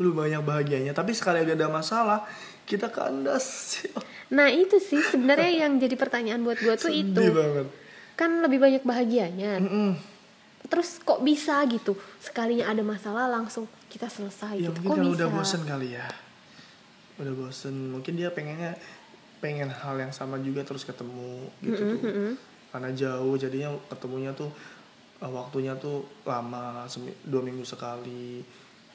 Lebih 0.00 0.14
banyak 0.16 0.42
bahagianya. 0.46 0.92
Tapi 0.96 1.12
sekali 1.12 1.44
ada 1.44 1.68
masalah, 1.68 2.24
kita 2.70 2.86
kandas. 2.86 3.82
nah 4.30 4.46
itu 4.46 4.78
sih 4.78 5.02
sebenarnya 5.02 5.50
yang 5.66 5.82
jadi 5.82 5.98
pertanyaan 5.98 6.46
buat 6.46 6.62
gue 6.62 6.74
tuh 6.78 6.94
itu 6.94 7.18
banget. 7.18 7.66
kan 8.14 8.30
lebih 8.46 8.62
banyak 8.62 8.86
bahagianya 8.86 9.58
Mm-mm. 9.58 9.98
terus 10.70 11.02
kok 11.02 11.18
bisa 11.26 11.58
gitu 11.66 11.98
sekalinya 12.22 12.70
ada 12.70 12.86
masalah 12.86 13.26
langsung 13.26 13.66
kita 13.90 14.06
selesai 14.06 14.54
Ya 14.62 14.70
gitu 14.70 14.86
mungkin 14.86 14.86
kok 14.86 14.96
kalau 15.02 15.10
bisa 15.10 15.18
udah 15.18 15.28
bosen 15.34 15.62
kali 15.66 15.88
ya. 15.98 16.06
Udah 17.18 17.34
bosen. 17.34 17.74
Mungkin 17.90 18.14
dia 18.14 18.30
pengennya 18.30 18.78
pengen 19.42 19.68
hal 19.68 19.98
yang 19.98 20.14
sama 20.14 20.38
juga 20.38 20.62
terus 20.62 20.86
ketemu 20.86 21.50
gitu 21.60 21.82
tuh. 21.98 22.00
Karena 22.70 22.94
jauh 22.94 23.34
jadinya 23.34 23.74
ketemunya 23.90 24.30
tuh 24.32 24.48
eh, 25.18 25.26
waktunya 25.26 25.74
tuh 25.74 26.06
lama 26.22 26.86
dua 27.26 27.42
minggu 27.42 27.66
sekali 27.66 28.40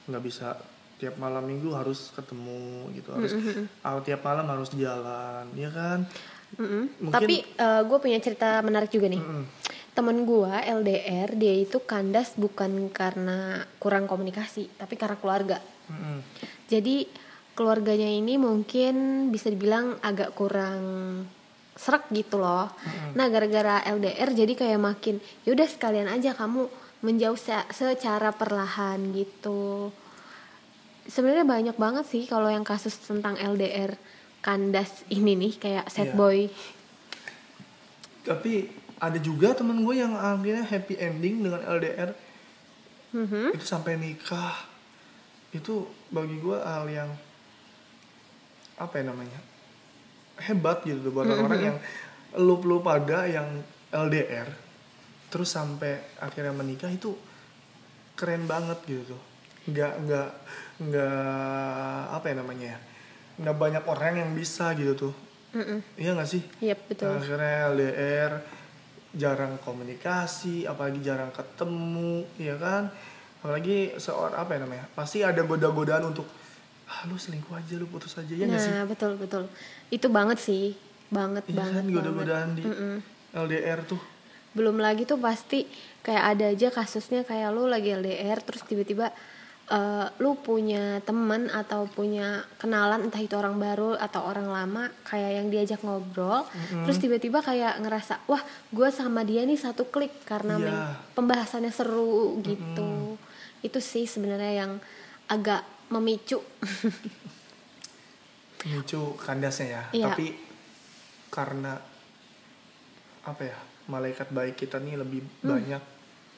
nggak 0.07 0.23
bisa 0.23 0.55
tiap 0.95 1.15
malam 1.15 1.43
minggu 1.43 1.71
harus 1.71 2.11
ketemu 2.11 2.63
gitu 2.93 3.09
harus 3.11 3.31
ah, 3.81 3.99
tiap 3.99 4.21
malam 4.21 4.47
harus 4.47 4.71
jalan 4.71 5.45
ya 5.53 5.69
kan 5.69 6.07
Mm-mm. 6.55 6.87
Mungkin- 7.01 7.11
Tapi 7.11 7.35
gue 7.83 7.97
punya 7.99 8.15
cerita 8.17 8.61
menarik 8.61 8.87
juga 8.87 9.07
nih. 9.07 9.19
Mm-mm. 9.19 9.43
Temen 9.91 10.23
gue 10.23 10.47
LDR 10.77 11.29
dia 11.33 11.51
itu 11.53 11.81
kandas 11.81 12.31
bukan 12.33 12.87
karena 12.89 13.59
kurang 13.75 14.05
komunikasi, 14.05 14.71
tapi 14.73 14.95
karena 14.95 15.15
keluarga. 15.15 15.59
Mm-mm. 15.89 16.23
Jadi 16.65 17.11
keluarganya 17.51 18.07
ini 18.07 18.35
mungkin 18.37 18.95
bisa 19.29 19.47
dibilang 19.47 19.99
agak 19.99 20.31
kurang 20.31 20.79
serak 21.73 22.07
gitu 22.09 22.37
loh. 22.37 22.71
Nah 23.11 23.27
gara-gara 23.27 23.83
LDR 23.83 24.31
jadi 24.31 24.53
kayak 24.53 24.79
makin 24.79 25.15
yaudah 25.43 25.67
sekalian 25.67 26.07
aja 26.07 26.31
kamu 26.31 26.71
menjauh 27.01 27.35
se- 27.35 27.67
secara 27.69 28.31
perlahan 28.31 29.11
gitu. 29.11 29.91
Sebenarnya 31.05 31.45
banyak 31.45 31.75
banget 31.75 32.05
sih 32.05 32.25
kalau 32.25 32.49
yang 32.49 32.63
kasus 32.63 32.97
tentang 32.97 33.37
LDR 33.37 33.93
kandas 34.39 35.05
ini 35.07 35.33
nih 35.33 35.53
kayak 35.55 35.85
sad 35.87 36.11
Iya. 36.11 36.15
boy. 36.15 36.39
tapi 38.23 38.65
ada 38.97 39.17
juga 39.17 39.53
temen 39.53 39.85
gue 39.85 39.95
yang 39.95 40.13
akhirnya 40.13 40.65
happy 40.65 40.97
ending 40.97 41.45
dengan 41.45 41.61
LDR 41.61 42.09
Mhm. 43.11 43.53
itu 43.53 43.61
sampai 43.61 43.95
nikah 43.95 44.65
itu 45.49 45.85
bagi 46.09 46.35
gue 46.35 46.57
hal 46.57 46.89
yang 46.89 47.09
apa 48.75 48.97
ya 48.97 49.03
namanya 49.05 49.39
hebat 50.37 50.81
gitu 50.83 51.05
buat 51.07 51.23
orang 51.23 51.61
yang 51.63 51.77
lu 52.35 52.57
lu 52.59 52.81
pada 52.81 53.23
yang 53.25 53.45
LDR 53.89 54.49
terus 55.29 55.47
sampai 55.47 56.01
akhirnya 56.17 56.51
menikah 56.51 56.89
itu 56.89 57.13
keren 58.13 58.43
banget 58.45 58.81
gitu 58.83 59.13
tuh 59.13 59.21
nggak 59.65 59.93
nggak 60.01 60.29
nggak 60.79 61.15
apa 62.11 62.25
ya 62.25 62.35
namanya 62.35 62.67
ya 62.67 62.79
nggak 63.37 63.55
banyak 63.55 63.83
orang 63.83 64.13
yang 64.17 64.31
bisa 64.31 64.71
gitu 64.73 64.93
tuh 64.95 65.13
Mm-mm. 65.51 65.79
iya 65.95 66.11
nggak 66.11 66.29
sih 66.29 66.43
Yep, 66.61 66.79
betul. 66.87 67.11
akhirnya 67.11 67.71
LDR 67.71 68.31
jarang 69.11 69.55
komunikasi 69.59 70.65
apalagi 70.65 70.99
jarang 70.99 71.31
ketemu 71.31 72.27
ya 72.35 72.55
kan 72.55 72.91
apalagi 73.39 73.95
seorang 73.95 74.35
apa 74.37 74.51
ya 74.51 74.59
namanya 74.61 74.85
pasti 74.91 75.21
ada 75.21 75.39
goda-godaan 75.41 76.09
untuk 76.09 76.27
ah 76.85 77.01
lu 77.05 77.15
selingkuh 77.15 77.55
aja 77.55 77.73
lu 77.75 77.87
putus 77.87 78.13
aja 78.13 78.29
ya 78.29 78.43
nggak 78.43 78.59
sih 78.59 78.71
Nah, 78.71 78.85
betul 78.85 79.15
betul. 79.15 79.49
Itu 79.87 80.05
banget 80.07 80.37
sih. 80.37 80.77
Banget 81.07 81.47
iya 81.47 81.55
banget. 81.55 81.73
kan 81.73 81.83
banget. 81.83 81.95
goda-godaan 81.95 82.49
di 82.51 82.63
LDR 83.33 83.79
tuh 83.83 84.01
belum 84.51 84.77
lagi 84.77 85.03
tuh 85.03 85.17
pasti 85.17 85.67
kayak 85.99 86.23
ada 86.31 86.45
aja 86.47 86.67
kasusnya 86.69 87.21
kayak 87.21 87.51
lu 87.51 87.65
lagi 87.65 87.91
LDR 87.91 88.39
terus 88.39 88.63
tiba-tiba 88.63 89.11
eh, 89.67 90.07
lu 90.17 90.37
punya 90.37 91.01
temen 91.01 91.49
atau 91.49 91.85
punya 91.87 92.27
kenalan 92.55 93.01
entah 93.03 93.17
itu 93.17 93.33
orang 93.33 93.57
baru 93.57 93.95
atau 93.95 94.21
orang 94.23 94.45
lama 94.45 94.83
kayak 95.03 95.31
yang 95.35 95.47
diajak 95.49 95.81
ngobrol 95.81 96.45
terus 96.85 96.97
tiba-tiba 96.97 97.41
kayak 97.41 97.79
ngerasa 97.79 98.21
wah 98.25 98.41
gue 98.69 98.89
sama 98.89 99.21
dia 99.21 99.41
nih 99.41 99.57
satu 99.57 99.85
klik 99.85 100.21
karena 100.23 100.55
mem- 100.55 100.93
pembahasannya 101.13 101.69
seru 101.69 102.37
gitu. 102.41 103.17
Itu 103.59 103.81
sih 103.81 104.05
sebenarnya 104.05 104.53
yang 104.61 104.71
agak 105.25 105.61
memicu. 105.89 106.37
Micu 108.65 109.13
kandasnya 109.15 109.67
ya. 109.67 109.83
Iya. 109.91 110.05
tapi 110.09 110.27
karena 111.29 111.77
apa 113.21 113.41
ya 113.43 113.57
malaikat 113.85 114.29
baik 114.29 114.55
kita 114.55 114.77
nih 114.77 114.97
lebih 114.97 115.21
Hmm. 115.41 115.49
banyak 115.51 115.83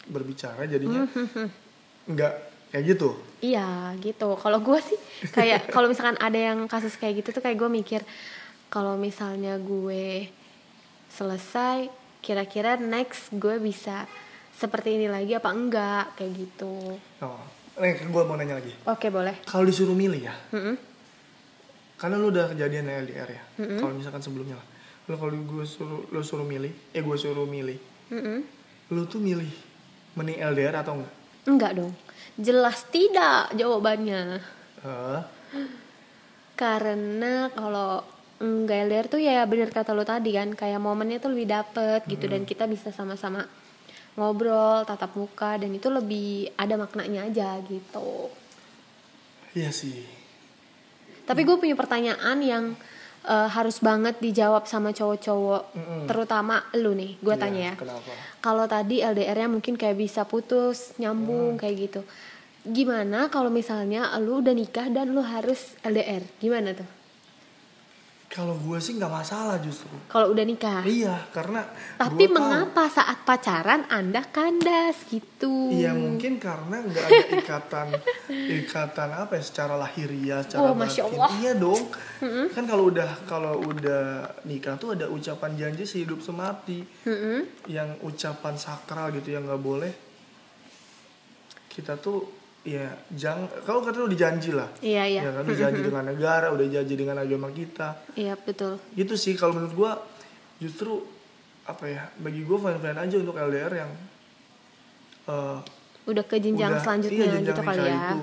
berbicara 0.08 0.64
jadinya 0.66 1.04
nggak 2.06 2.34
kayak 2.70 2.86
gitu 2.88 3.12
Iya 3.38 3.94
gitu. 4.02 4.34
Kalau 4.34 4.58
gue 4.60 4.82
sih 4.82 4.98
kayak 5.30 5.68
kalau 5.74 5.86
misalkan 5.86 6.18
ada 6.18 6.34
yang 6.34 6.66
kasus 6.66 6.98
kayak 6.98 7.22
gitu 7.22 7.38
tuh 7.38 7.42
kayak 7.42 7.54
gue 7.56 7.70
mikir 7.70 8.02
kalau 8.68 8.98
misalnya 8.98 9.56
gue 9.56 10.26
selesai, 11.08 11.86
kira-kira 12.20 12.76
next 12.76 13.30
gue 13.32 13.58
bisa 13.58 14.10
seperti 14.52 14.98
ini 14.98 15.06
lagi 15.06 15.32
apa 15.32 15.54
enggak 15.54 16.18
kayak 16.18 16.34
gitu. 16.34 16.98
oh 17.22 17.42
eh 17.78 17.94
gue 17.94 18.24
mau 18.26 18.34
nanya 18.34 18.58
lagi 18.58 18.74
Oke 18.90 19.14
boleh. 19.14 19.38
kalau 19.46 19.62
disuruh 19.62 19.94
milih 19.94 20.26
ya 20.26 20.34
Mm-mm. 20.50 20.74
karena 21.96 22.18
lu 22.18 22.34
udah 22.34 22.50
kejadian 22.50 22.90
LDR 23.06 23.30
ya 23.30 23.44
kalau 23.78 23.94
misalkan 23.94 24.18
sebelumnya 24.18 24.58
lah 24.58 24.66
lu 25.06 25.14
kalau 25.14 25.30
gue 25.30 25.62
suruh 25.62 26.10
lu 26.10 26.26
suruh 26.26 26.42
milih 26.42 26.74
eh 26.90 27.06
gue 27.06 27.18
suruh 27.22 27.46
milih 27.46 27.78
Mm-mm. 28.10 28.38
lu 28.90 29.06
tuh 29.06 29.22
milih 29.22 29.46
mending 30.18 30.42
LDR 30.42 30.82
atau 30.82 30.98
enggak 30.98 31.14
Enggak 31.48 31.72
dong. 31.78 31.94
Jelas 32.36 32.84
tidak 32.92 33.56
jawabannya. 33.56 34.44
Eh, 34.84 35.22
Karena 36.58 37.48
kalau 37.54 38.04
enggak 38.38 38.86
LDR 38.90 39.08
tuh 39.10 39.22
ya 39.22 39.46
bener 39.50 39.74
kata 39.74 39.98
lo 39.98 40.06
tadi 40.06 40.34
kan 40.34 40.54
kayak 40.54 40.78
momennya 40.78 41.18
tuh 41.18 41.34
lebih 41.34 41.50
dapet 41.50 42.06
gitu 42.06 42.30
dan 42.30 42.46
kita 42.46 42.70
bisa 42.70 42.94
sama-sama 42.94 43.46
ngobrol 44.14 44.86
tatap 44.86 45.14
muka 45.18 45.58
dan 45.58 45.74
itu 45.74 45.90
lebih 45.90 46.54
ada 46.54 46.78
maknanya 46.78 47.26
aja 47.30 47.58
gitu. 47.66 48.30
iya 49.54 49.74
sih 49.74 50.06
Tapi 51.26 51.42
gue 51.44 51.58
punya 51.58 51.74
pertanyaan 51.74 52.38
yang 52.42 52.66
eh, 53.28 53.48
harus 53.52 53.84
banget 53.84 54.18
dijawab 54.18 54.64
sama 54.66 54.96
cowok-cowok, 54.96 55.64
Mm-mm. 55.76 56.04
terutama 56.08 56.64
lu 56.74 56.96
nih. 56.96 57.20
Gue 57.20 57.36
Iya, 57.36 57.42
tanya 57.44 57.62
ya. 57.62 57.74
Kalau 58.40 58.66
tadi 58.66 59.04
LDR-nya 59.04 59.52
mungkin 59.52 59.76
kayak 59.76 60.00
bisa 60.00 60.24
putus, 60.24 60.96
nyambung 60.96 61.60
kayak 61.60 61.76
gitu. 61.78 62.02
Gimana 62.64 63.28
kalau 63.28 63.48
misalnya 63.52 64.12
lu 64.20 64.40
udah 64.40 64.52
nikah 64.52 64.88
dan 64.88 65.12
lu 65.12 65.24
harus 65.24 65.76
LDR? 65.84 66.24
Gimana 66.40 66.72
tuh? 66.76 66.88
Kalau 68.38 68.54
gue 68.56 68.78
sih 68.78 68.94
nggak 68.94 69.10
masalah 69.12 69.58
justru. 69.58 69.90
kalau 70.06 70.30
udah 70.30 70.46
nikah 70.46 70.86
Iya, 70.86 71.26
karena 71.32 71.66
tapi 71.98 72.24
gua 72.24 72.30
tahu. 72.30 72.38
mengapa 72.38 72.84
saat 72.88 73.18
pacaran 73.24 73.82
anda 73.88 74.22
kandas 74.24 74.94
gitu 75.08 75.74
Iya 75.74 75.92
mungkin 75.92 76.38
karena 76.38 76.78
nggak 76.80 77.02
ada 77.04 77.26
ikatan 77.36 77.88
ikatan 78.62 79.10
apa 79.12 79.32
ya 79.32 79.44
secara 79.44 79.74
lahiriah, 79.76 80.46
secara 80.46 80.62
Oh, 80.64 80.78
Masya. 80.78 81.02
Allah. 81.04 81.30
Iya 81.36 81.52
dong. 81.56 81.82
Kan 82.54 82.64
kalau 82.64 82.88
udah 82.88 83.10
kalau 83.26 83.58
udah 83.60 84.06
nikah 84.44 84.78
tuh 84.78 84.94
ada 84.94 85.06
ucapan 85.08 85.58
janji 85.58 85.84
sehidup 85.84 86.20
semati 86.20 86.86
Mm-mm. 87.04 87.42
yang 87.66 87.90
ucapan 88.02 88.54
sakral 88.56 89.10
gitu 89.12 89.32
yang 89.32 89.44
nggak 89.44 89.58
boleh 89.60 89.94
kita 91.68 91.94
tuh 91.96 92.37
ya 92.68 92.84
jangan 93.10 93.48
kalau 93.64 93.80
kata 93.80 94.04
udah 94.04 94.20
janji 94.20 94.52
lah. 94.52 94.68
iya 94.82 95.08
iya 95.08 95.22
Ya 95.24 95.32
kan 95.32 95.42
udah 95.42 95.56
janji 95.58 95.80
dengan 95.88 96.04
negara, 96.06 96.52
udah 96.52 96.68
janji 96.68 96.94
dengan 96.94 97.16
agama 97.16 97.48
kita. 97.50 97.96
iya 98.14 98.36
betul 98.36 98.76
Gitu 98.92 99.16
sih 99.16 99.34
kalau 99.34 99.56
menurut 99.56 99.74
gua 99.74 99.92
justru 100.58 101.00
apa 101.64 101.84
ya 101.86 102.12
bagi 102.18 102.44
gua 102.44 102.60
fine-fine 102.62 103.00
aja 103.02 103.16
untuk 103.18 103.36
LDR 103.36 103.74
yang 103.78 103.92
eh, 105.28 105.58
udah 106.06 106.24
ke 106.24 106.38
jenjang 106.38 106.72
Udah, 106.72 106.84
selanjutnya 106.84 107.20
iya, 107.22 107.34
jenjang 107.34 107.48
gitu 107.50 107.62
kali 107.64 107.82
ya 107.82 107.96
itu. 108.10 108.18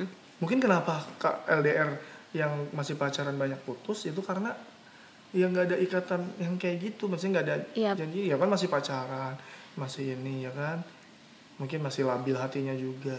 Mungkin 0.40 0.58
kenapa 0.58 1.04
Kak 1.16 1.44
LDR 1.50 1.90
yang 2.32 2.52
masih 2.70 2.94
pacaran 2.94 3.34
banyak 3.34 3.60
putus 3.60 4.06
itu 4.06 4.20
karena 4.20 4.56
ya 5.30 5.44
nggak 5.44 5.64
ada 5.66 5.76
ikatan 5.78 6.20
yang 6.38 6.56
kayak 6.56 6.80
gitu 6.82 7.04
maksudnya 7.04 7.36
nggak 7.36 7.46
ada 7.46 7.56
Iya. 7.72 7.92
janji 7.94 8.20
ya 8.26 8.36
kan 8.36 8.48
masih 8.48 8.66
pacaran 8.66 9.34
masih 9.74 10.14
ini 10.14 10.42
ya 10.42 10.50
kan 10.50 10.80
mungkin 11.56 11.78
masih 11.78 12.02
labil 12.02 12.34
hatinya 12.34 12.72
juga 12.72 13.18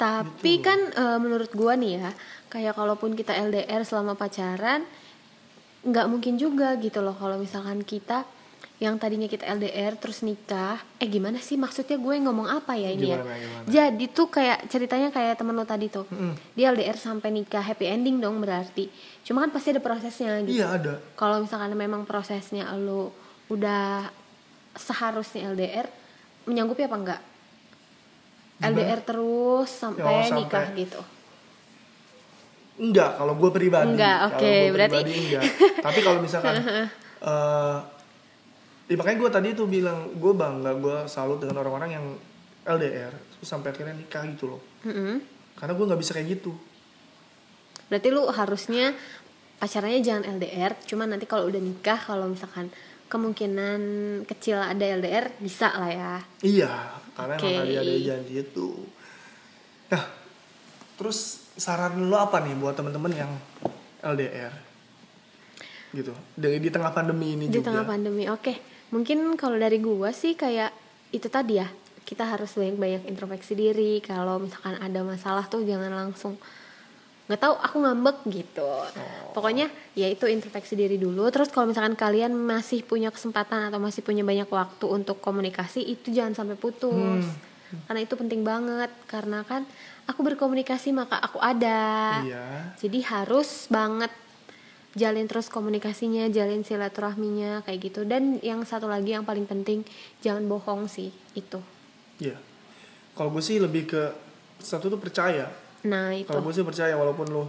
Tapi 0.00 0.32
Gitu. 0.56 0.64
kan 0.64 0.80
eh, 0.90 1.18
menurut 1.18 1.52
gua 1.52 1.76
nih 1.76 2.00
ya, 2.00 2.10
kayak 2.48 2.72
kalaupun 2.72 3.12
kita 3.12 3.36
LDR 3.36 3.84
selama 3.84 4.16
pacaran, 4.16 4.88
nggak 5.82 6.06
mungkin 6.08 6.34
juga 6.34 6.72
gitu 6.76 7.00
loh 7.00 7.12
kalau 7.12 7.36
misalkan 7.36 7.80
kita 7.82 8.24
yang 8.76 8.96
tadinya 8.96 9.28
kita 9.28 9.44
LDR 9.46 9.92
terus 9.94 10.20
nikah, 10.20 10.80
eh 10.96 11.04
gimana 11.04 11.36
sih 11.38 11.54
maksudnya 11.54 11.96
gue 11.96 12.16
ngomong 12.18 12.48
apa 12.48 12.72
ya 12.74 12.88
ini 12.88 13.12
Gimana, 13.12 13.28
ya? 13.28 13.36
gimana? 13.36 13.64
Jadi 13.68 14.04
tuh 14.08 14.28
kayak 14.30 14.58
ceritanya 14.66 15.08
kayak 15.10 15.36
temen 15.36 15.52
lo 15.52 15.68
tadi 15.68 15.92
tuh, 15.92 16.08
Mm-mm. 16.08 16.32
dia 16.54 16.72
LDR 16.72 16.96
sampai 16.96 17.28
nikah 17.28 17.60
happy 17.60 17.84
ending 17.86 18.16
dong 18.18 18.40
berarti. 18.40 18.88
Cuma 19.20 19.44
kan 19.44 19.52
pasti 19.52 19.76
ada 19.76 19.84
prosesnya 19.84 20.40
gitu. 20.40 20.56
iya 20.56 20.72
ada 20.72 20.96
Kalau 21.12 21.44
misalkan 21.44 21.76
memang 21.76 22.08
prosesnya 22.08 22.72
lo 22.72 23.12
udah 23.48 24.08
seharusnya 24.72 25.52
LDR, 25.52 25.84
menyanggupi 26.44 26.80
apa 26.80 26.96
enggak? 26.96 27.20
LDR 28.62 29.00
terus 29.00 29.68
sampai, 29.68 30.04
Ya, 30.04 30.22
sampai- 30.22 30.38
nikah 30.38 30.66
gitu. 30.74 31.00
enggak 32.78 33.10
kalau 33.14 33.34
gue 33.34 33.50
pribadi 33.50 33.92
Enggak, 33.92 34.18
oke, 34.26 34.40
gua 34.40 34.72
berarti- 34.72 34.96
pribadi 34.96 35.12
enggak 35.18 35.42
tapi 35.80 35.98
kalau 36.00 36.18
misalkan 36.18 36.54
eh 37.22 37.78
ya 38.86 38.96
makanya 38.96 39.18
gue 39.18 39.30
tadi 39.30 39.48
tuh 39.52 39.66
bilang 39.66 39.98
gue 40.12 40.32
bangga 40.32 40.72
gue 40.74 40.96
salut 41.06 41.38
dengan 41.38 41.56
orang-orang 41.58 41.90
yang 41.92 42.06
LDR 42.62 43.12
terus 43.30 43.46
sampai 43.46 43.70
akhirnya 43.70 43.94
nikah 43.94 44.24
gitu 44.26 44.50
loh 44.50 44.60
Mm-mm. 44.82 45.20
karena 45.54 45.72
gue 45.72 45.84
nggak 45.86 46.00
bisa 46.00 46.12
kayak 46.12 46.28
gitu 46.34 46.52
Berarti 47.86 48.06
lu 48.08 48.22
harusnya 48.24 48.94
pacarannya 49.58 49.98
jangan 49.98 50.22
LDR, 50.32 50.78
cuma 50.84 51.04
nanti 51.04 51.26
kalau 51.26 51.44
udah 51.44 51.58
nikah 51.58 51.98
kalau 51.98 52.24
misalkan 52.24 52.70
kemungkinan 53.10 53.80
kecil 54.24 54.56
ada 54.56 54.86
LDR 54.94 55.26
bisa 55.36 55.74
lah 55.74 55.90
ya. 55.90 56.14
Iya, 56.40 56.70
karena 57.20 57.34
Oke. 57.36 57.44
emang 57.46 57.60
tadi 57.64 57.74
ada 57.76 57.94
janji 58.00 58.34
itu. 58.40 58.68
Nah, 59.90 60.02
terus 60.96 61.18
saran 61.58 62.08
lo 62.08 62.16
apa 62.16 62.40
nih 62.40 62.54
buat 62.56 62.74
temen-temen 62.74 63.12
yang 63.12 63.32
LDR? 64.00 64.52
Gitu. 65.90 66.14
Dari 66.38 66.58
di 66.62 66.70
tengah 66.70 66.94
pandemi 66.94 67.34
ini 67.34 67.50
Di 67.50 67.58
juga. 67.58 67.74
tengah 67.74 67.84
pandemi. 67.84 68.24
Oke. 68.30 68.56
Mungkin 68.90 69.38
kalau 69.38 69.58
dari 69.58 69.78
gua 69.78 70.10
sih 70.10 70.34
kayak 70.34 70.72
itu 71.10 71.26
tadi 71.28 71.58
ya. 71.60 71.68
Kita 72.00 72.26
harus 72.26 72.50
banyak-banyak 72.56 73.06
introspeksi 73.06 73.54
diri. 73.54 74.02
Kalau 74.02 74.42
misalkan 74.42 74.78
ada 74.78 75.00
masalah 75.06 75.46
tuh 75.46 75.62
jangan 75.62 75.92
langsung 75.94 76.40
nggak 77.30 77.46
tahu 77.46 77.54
aku 77.62 77.76
ngambek 77.78 78.16
gitu. 78.34 78.66
Pokoknya 79.30 79.70
ya 79.94 80.10
itu 80.10 80.26
introspeksi 80.26 80.74
diri 80.74 80.98
dulu. 80.98 81.30
Terus 81.30 81.46
kalau 81.54 81.70
misalkan 81.70 81.94
kalian 81.94 82.34
masih 82.34 82.82
punya 82.82 83.14
kesempatan 83.14 83.70
atau 83.70 83.78
masih 83.78 84.02
punya 84.02 84.26
banyak 84.26 84.50
waktu 84.50 84.86
untuk 84.90 85.22
komunikasi 85.22 85.78
itu 85.78 86.10
jangan 86.10 86.34
sampai 86.34 86.58
putus. 86.58 87.22
Karena 87.86 88.02
itu 88.02 88.18
penting 88.18 88.42
banget 88.42 88.90
karena 89.06 89.46
kan 89.46 89.62
aku 90.10 90.26
berkomunikasi 90.26 90.90
maka 90.90 91.22
aku 91.22 91.38
ada. 91.38 92.18
Iya. 92.26 92.74
Jadi 92.82 92.98
harus 93.06 93.70
banget 93.70 94.10
jalin 94.98 95.30
terus 95.30 95.46
komunikasinya, 95.46 96.26
jalin 96.34 96.66
silaturahminya 96.66 97.62
kayak 97.62 97.78
gitu. 97.78 98.02
Dan 98.02 98.42
yang 98.42 98.66
satu 98.66 98.90
lagi 98.90 99.14
yang 99.14 99.22
paling 99.22 99.46
penting 99.46 99.86
jangan 100.18 100.42
bohong 100.50 100.90
sih 100.90 101.14
itu. 101.38 101.62
Iya. 102.18 102.34
Kalau 103.14 103.30
gue 103.30 103.42
sih 103.44 103.62
lebih 103.62 103.86
ke 103.86 104.02
satu 104.58 104.90
tuh 104.90 104.98
percaya. 104.98 105.69
Nah 105.82 106.12
itu. 106.12 106.26
Kalau 106.26 106.42
gue 106.42 106.52
sih 106.52 106.62
percaya 106.62 106.92
walaupun 106.92 107.26
lo 107.28 107.44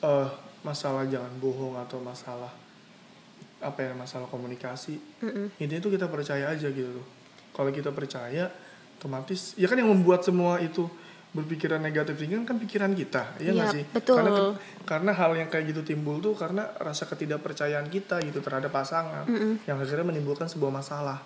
eh, 0.00 0.28
masalah 0.60 1.04
jangan 1.04 1.32
bohong 1.36 1.76
atau 1.78 1.96
masalah 1.98 2.52
apa 3.60 3.80
ya 3.80 3.92
masalah 3.92 4.24
komunikasi 4.24 4.96
Mm-mm. 5.20 5.52
intinya 5.56 5.80
tuh 5.80 5.92
kita 5.92 6.08
percaya 6.08 6.48
aja 6.48 6.68
gitu 6.68 6.88
loh 6.90 7.04
kalau 7.52 7.68
kita 7.68 7.92
percaya 7.92 8.48
otomatis 8.96 9.52
ya 9.56 9.68
kan 9.68 9.76
yang 9.76 9.88
membuat 9.88 10.24
semua 10.24 10.56
itu 10.58 10.88
berpikiran 11.30 11.76
negatif 11.78 12.16
tinggi 12.16 12.40
kan 12.40 12.56
pikiran 12.56 12.92
kita 12.92 13.36
ya 13.36 13.52
nggak 13.52 13.68
Iya, 13.68 13.76
sih 13.76 13.84
betul. 13.86 14.16
karena 14.16 14.40
karena 14.82 15.12
hal 15.12 15.32
yang 15.36 15.48
kayak 15.48 15.76
gitu 15.76 15.84
timbul 15.86 16.18
tuh 16.18 16.32
karena 16.32 16.72
rasa 16.76 17.04
ketidakpercayaan 17.06 17.86
kita 17.86 18.24
gitu 18.24 18.40
terhadap 18.40 18.68
pasangan 18.68 19.28
yang 19.64 19.76
akhirnya 19.76 20.08
menimbulkan 20.08 20.48
sebuah 20.48 20.72
masalah 20.72 21.20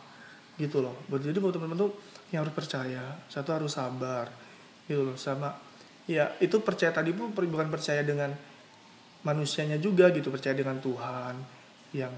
gitu 0.55 0.83
loh 0.83 0.95
jadi 1.09 1.39
buat 1.39 1.55
teman-teman 1.55 1.87
tuh 1.87 1.91
yang 2.31 2.43
harus 2.43 2.53
percaya 2.53 3.15
satu 3.27 3.51
harus 3.55 3.71
sabar 3.71 4.27
gitu 4.87 5.07
loh 5.07 5.15
sama 5.15 5.55
ya 6.05 6.37
itu 6.41 6.61
percaya 6.61 6.93
tadi 6.93 7.17
pun 7.17 7.33
bukan 7.33 7.69
percaya 7.73 8.05
dengan 8.05 8.33
manusianya 9.25 9.81
juga 9.81 10.13
gitu 10.13 10.29
percaya 10.29 10.53
dengan 10.53 10.77
Tuhan 10.79 11.35
yang 11.97 12.13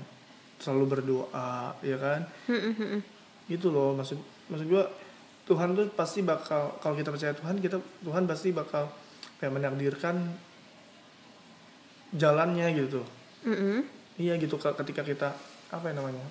selalu 0.59 0.85
berdoa 0.99 1.77
ya 1.85 1.96
kan? 2.01 2.20
Gitu 3.46 3.70
loh 3.70 3.94
maksud 3.94 4.18
maksud 4.51 4.66
gua 4.66 4.90
Tuhan 5.46 5.79
tuh 5.79 5.87
pasti 5.94 6.27
bakal 6.27 6.75
kalau 6.83 6.99
kita 6.99 7.14
percaya 7.14 7.31
Tuhan 7.31 7.62
kita 7.62 7.79
Tuhan 8.03 8.27
pasti 8.27 8.51
bakal 8.51 8.90
kayak 9.38 9.55
menakdirkan 9.55 10.35
jalannya 12.14 12.66
gitu 12.75 13.03
iya 14.18 14.35
gitu 14.40 14.59
ketika 14.59 15.03
kita 15.07 15.29
apa 15.70 15.90
ya 15.90 15.94
namanya 15.94 16.27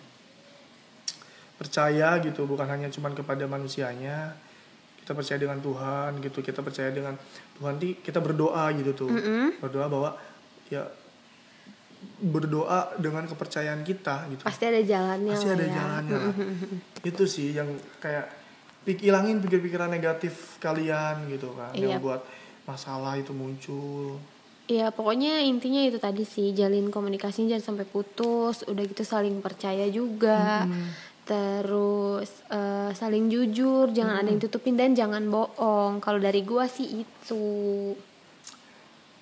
percaya 1.56 2.20
gitu 2.20 2.44
bukan 2.44 2.68
hanya 2.68 2.92
cuman 2.92 3.16
kepada 3.16 3.48
manusianya 3.48 4.36
kita 5.00 5.16
percaya 5.16 5.40
dengan 5.40 5.62
Tuhan 5.64 6.20
gitu 6.20 6.44
kita 6.44 6.60
percaya 6.60 6.92
dengan 6.92 7.16
Di 7.76 7.96
kita 7.98 8.20
berdoa 8.20 8.68
gitu 8.74 8.92
tuh 8.94 9.10
Mm-mm. 9.10 9.60
berdoa 9.60 9.88
bahwa 9.88 10.10
ya 10.68 10.84
berdoa 12.18 12.94
dengan 12.96 13.26
kepercayaan 13.26 13.82
kita 13.82 14.30
gitu 14.30 14.42
Pasti 14.42 14.64
ada 14.64 14.80
jalannya 14.80 15.34
pasti 15.34 15.50
ada 15.50 15.66
ya. 15.66 15.74
jalannya 15.74 16.16
lah. 16.16 16.34
itu 17.02 17.24
sih 17.26 17.52
yang 17.52 17.70
kayak 17.98 18.30
pik 18.84 19.02
hilangin 19.02 19.40
pikir-pikiran 19.40 19.90
negatif 19.90 20.60
kalian 20.60 21.26
gitu 21.28 21.50
kan 21.54 21.74
Iya. 21.74 21.98
yang 21.98 22.02
buat 22.02 22.22
masalah 22.64 23.16
itu 23.16 23.32
muncul 23.32 24.22
Iya 24.66 24.90
pokoknya 24.90 25.46
intinya 25.46 25.78
itu 25.80 25.96
tadi 25.96 26.24
sih 26.24 26.50
jalin 26.52 26.90
komunikasi 26.90 27.46
jangan 27.46 27.62
sampai 27.74 27.86
putus 27.86 28.66
udah 28.66 28.84
gitu 28.84 29.02
saling 29.02 29.38
percaya 29.40 29.86
juga 29.88 30.66
terus 31.26 32.30
eh, 32.54 32.94
saling 32.94 33.28
jujur 33.28 33.90
jangan 33.90 34.22
ada 34.22 34.30
yang 34.30 34.40
tutupin 34.40 34.78
dan 34.78 34.94
jangan 34.94 35.26
bohong. 35.26 36.00
Kalau 36.00 36.22
dari 36.22 36.46
gua 36.46 36.70
sih 36.70 37.04
itu. 37.04 37.46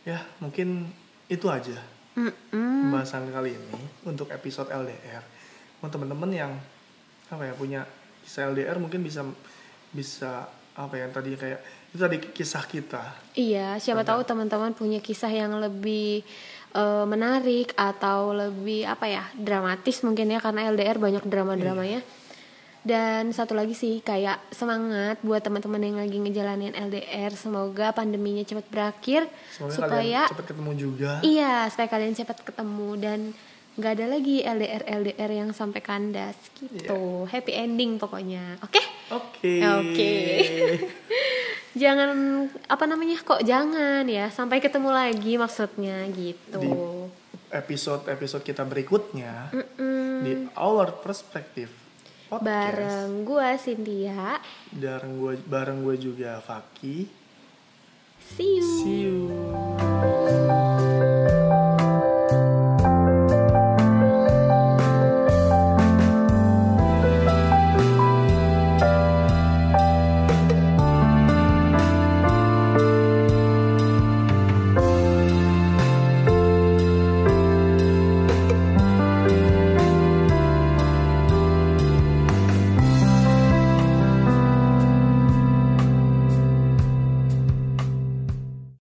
Ya 0.03 0.19
mungkin 0.43 0.91
itu 1.31 1.47
aja 1.47 1.79
Mm-mm. 2.19 2.91
pembahasan 2.91 3.31
kali 3.31 3.55
ini 3.55 3.79
untuk 4.03 4.27
episode 4.29 4.67
LDR 4.67 5.23
untuk 5.79 5.95
teman-teman 5.97 6.29
yang 6.29 6.51
apa 7.31 7.47
ya 7.47 7.53
punya 7.55 7.81
kisah 8.27 8.51
LDR 8.51 8.77
mungkin 8.77 9.01
bisa 9.01 9.23
bisa 9.95 10.47
apa 10.73 10.93
ya 10.97 11.05
tadi 11.09 11.39
kayak 11.39 11.59
itu 11.93 12.01
tadi 12.01 12.17
kisah 12.33 12.65
kita. 12.65 13.03
Iya, 13.37 13.77
siapa 13.77 14.01
tahu 14.01 14.25
teman-teman 14.25 14.73
punya 14.73 14.97
kisah 14.97 15.29
yang 15.29 15.61
lebih 15.61 16.25
eh, 16.73 17.05
menarik 17.05 17.71
atau 17.77 18.33
lebih 18.33 18.85
apa 18.89 19.05
ya 19.07 19.23
dramatis 19.37 20.01
mungkin 20.01 20.33
ya 20.33 20.39
karena 20.41 20.69
LDR 20.73 20.97
banyak 20.97 21.23
drama-dramanya. 21.25 22.01
Dan 22.83 23.31
satu 23.31 23.55
lagi 23.55 23.71
sih 23.71 24.03
kayak 24.03 24.51
semangat 24.51 25.15
buat 25.23 25.39
teman-teman 25.39 25.79
yang 25.79 25.97
lagi 26.03 26.19
ngejalanin 26.19 26.75
LDR, 26.75 27.31
semoga 27.31 27.95
pandeminya 27.95 28.43
cepat 28.43 28.67
berakhir 28.67 29.23
semoga 29.55 29.71
supaya 29.71 30.21
cepat 30.27 30.51
ketemu 30.51 30.71
juga 30.75 31.23
iya 31.23 31.63
supaya 31.71 31.87
kalian 31.87 32.11
cepat 32.11 32.43
ketemu 32.43 32.89
dan 32.99 33.19
nggak 33.79 33.91
ada 33.97 34.05
lagi 34.05 34.43
LDR 34.43 34.83
LDR 34.85 35.31
yang 35.31 35.49
sampai 35.55 35.79
kandas 35.79 36.35
gitu. 36.59 37.25
Happy 37.25 37.55
ending 37.55 37.97
pokoknya. 37.97 38.59
Oke? 38.61 38.83
oke 39.09 39.53
Oke. 39.63 40.13
jangan 41.73 42.09
apa 42.65 42.83
namanya 42.85 43.17
kok 43.19 43.41
jangan 43.41 44.05
ya 44.05 44.29
sampai 44.29 44.57
ketemu 44.57 44.89
lagi 44.89 45.33
maksudnya 45.35 46.05
gitu 46.09 46.59
Di- 46.59 47.09
episode-episode 47.49 48.41
kita 48.41 48.61
berikutnya 48.61 49.49
di 50.21 50.49
Our 50.53 50.97
Perspective 50.99 51.69
Podcast. 52.25 52.41
bareng 52.41 53.09
gua 53.21 53.53
Cynthia 53.55 54.41
Bareng 54.71 55.13
gue 55.17 55.33
bareng 55.43 55.79
gue 55.81 55.95
juga 55.99 56.37
Faki. 56.39 57.05
see 58.23 58.57
you 58.57 58.65
See 58.81 58.97
you. 59.03 60.92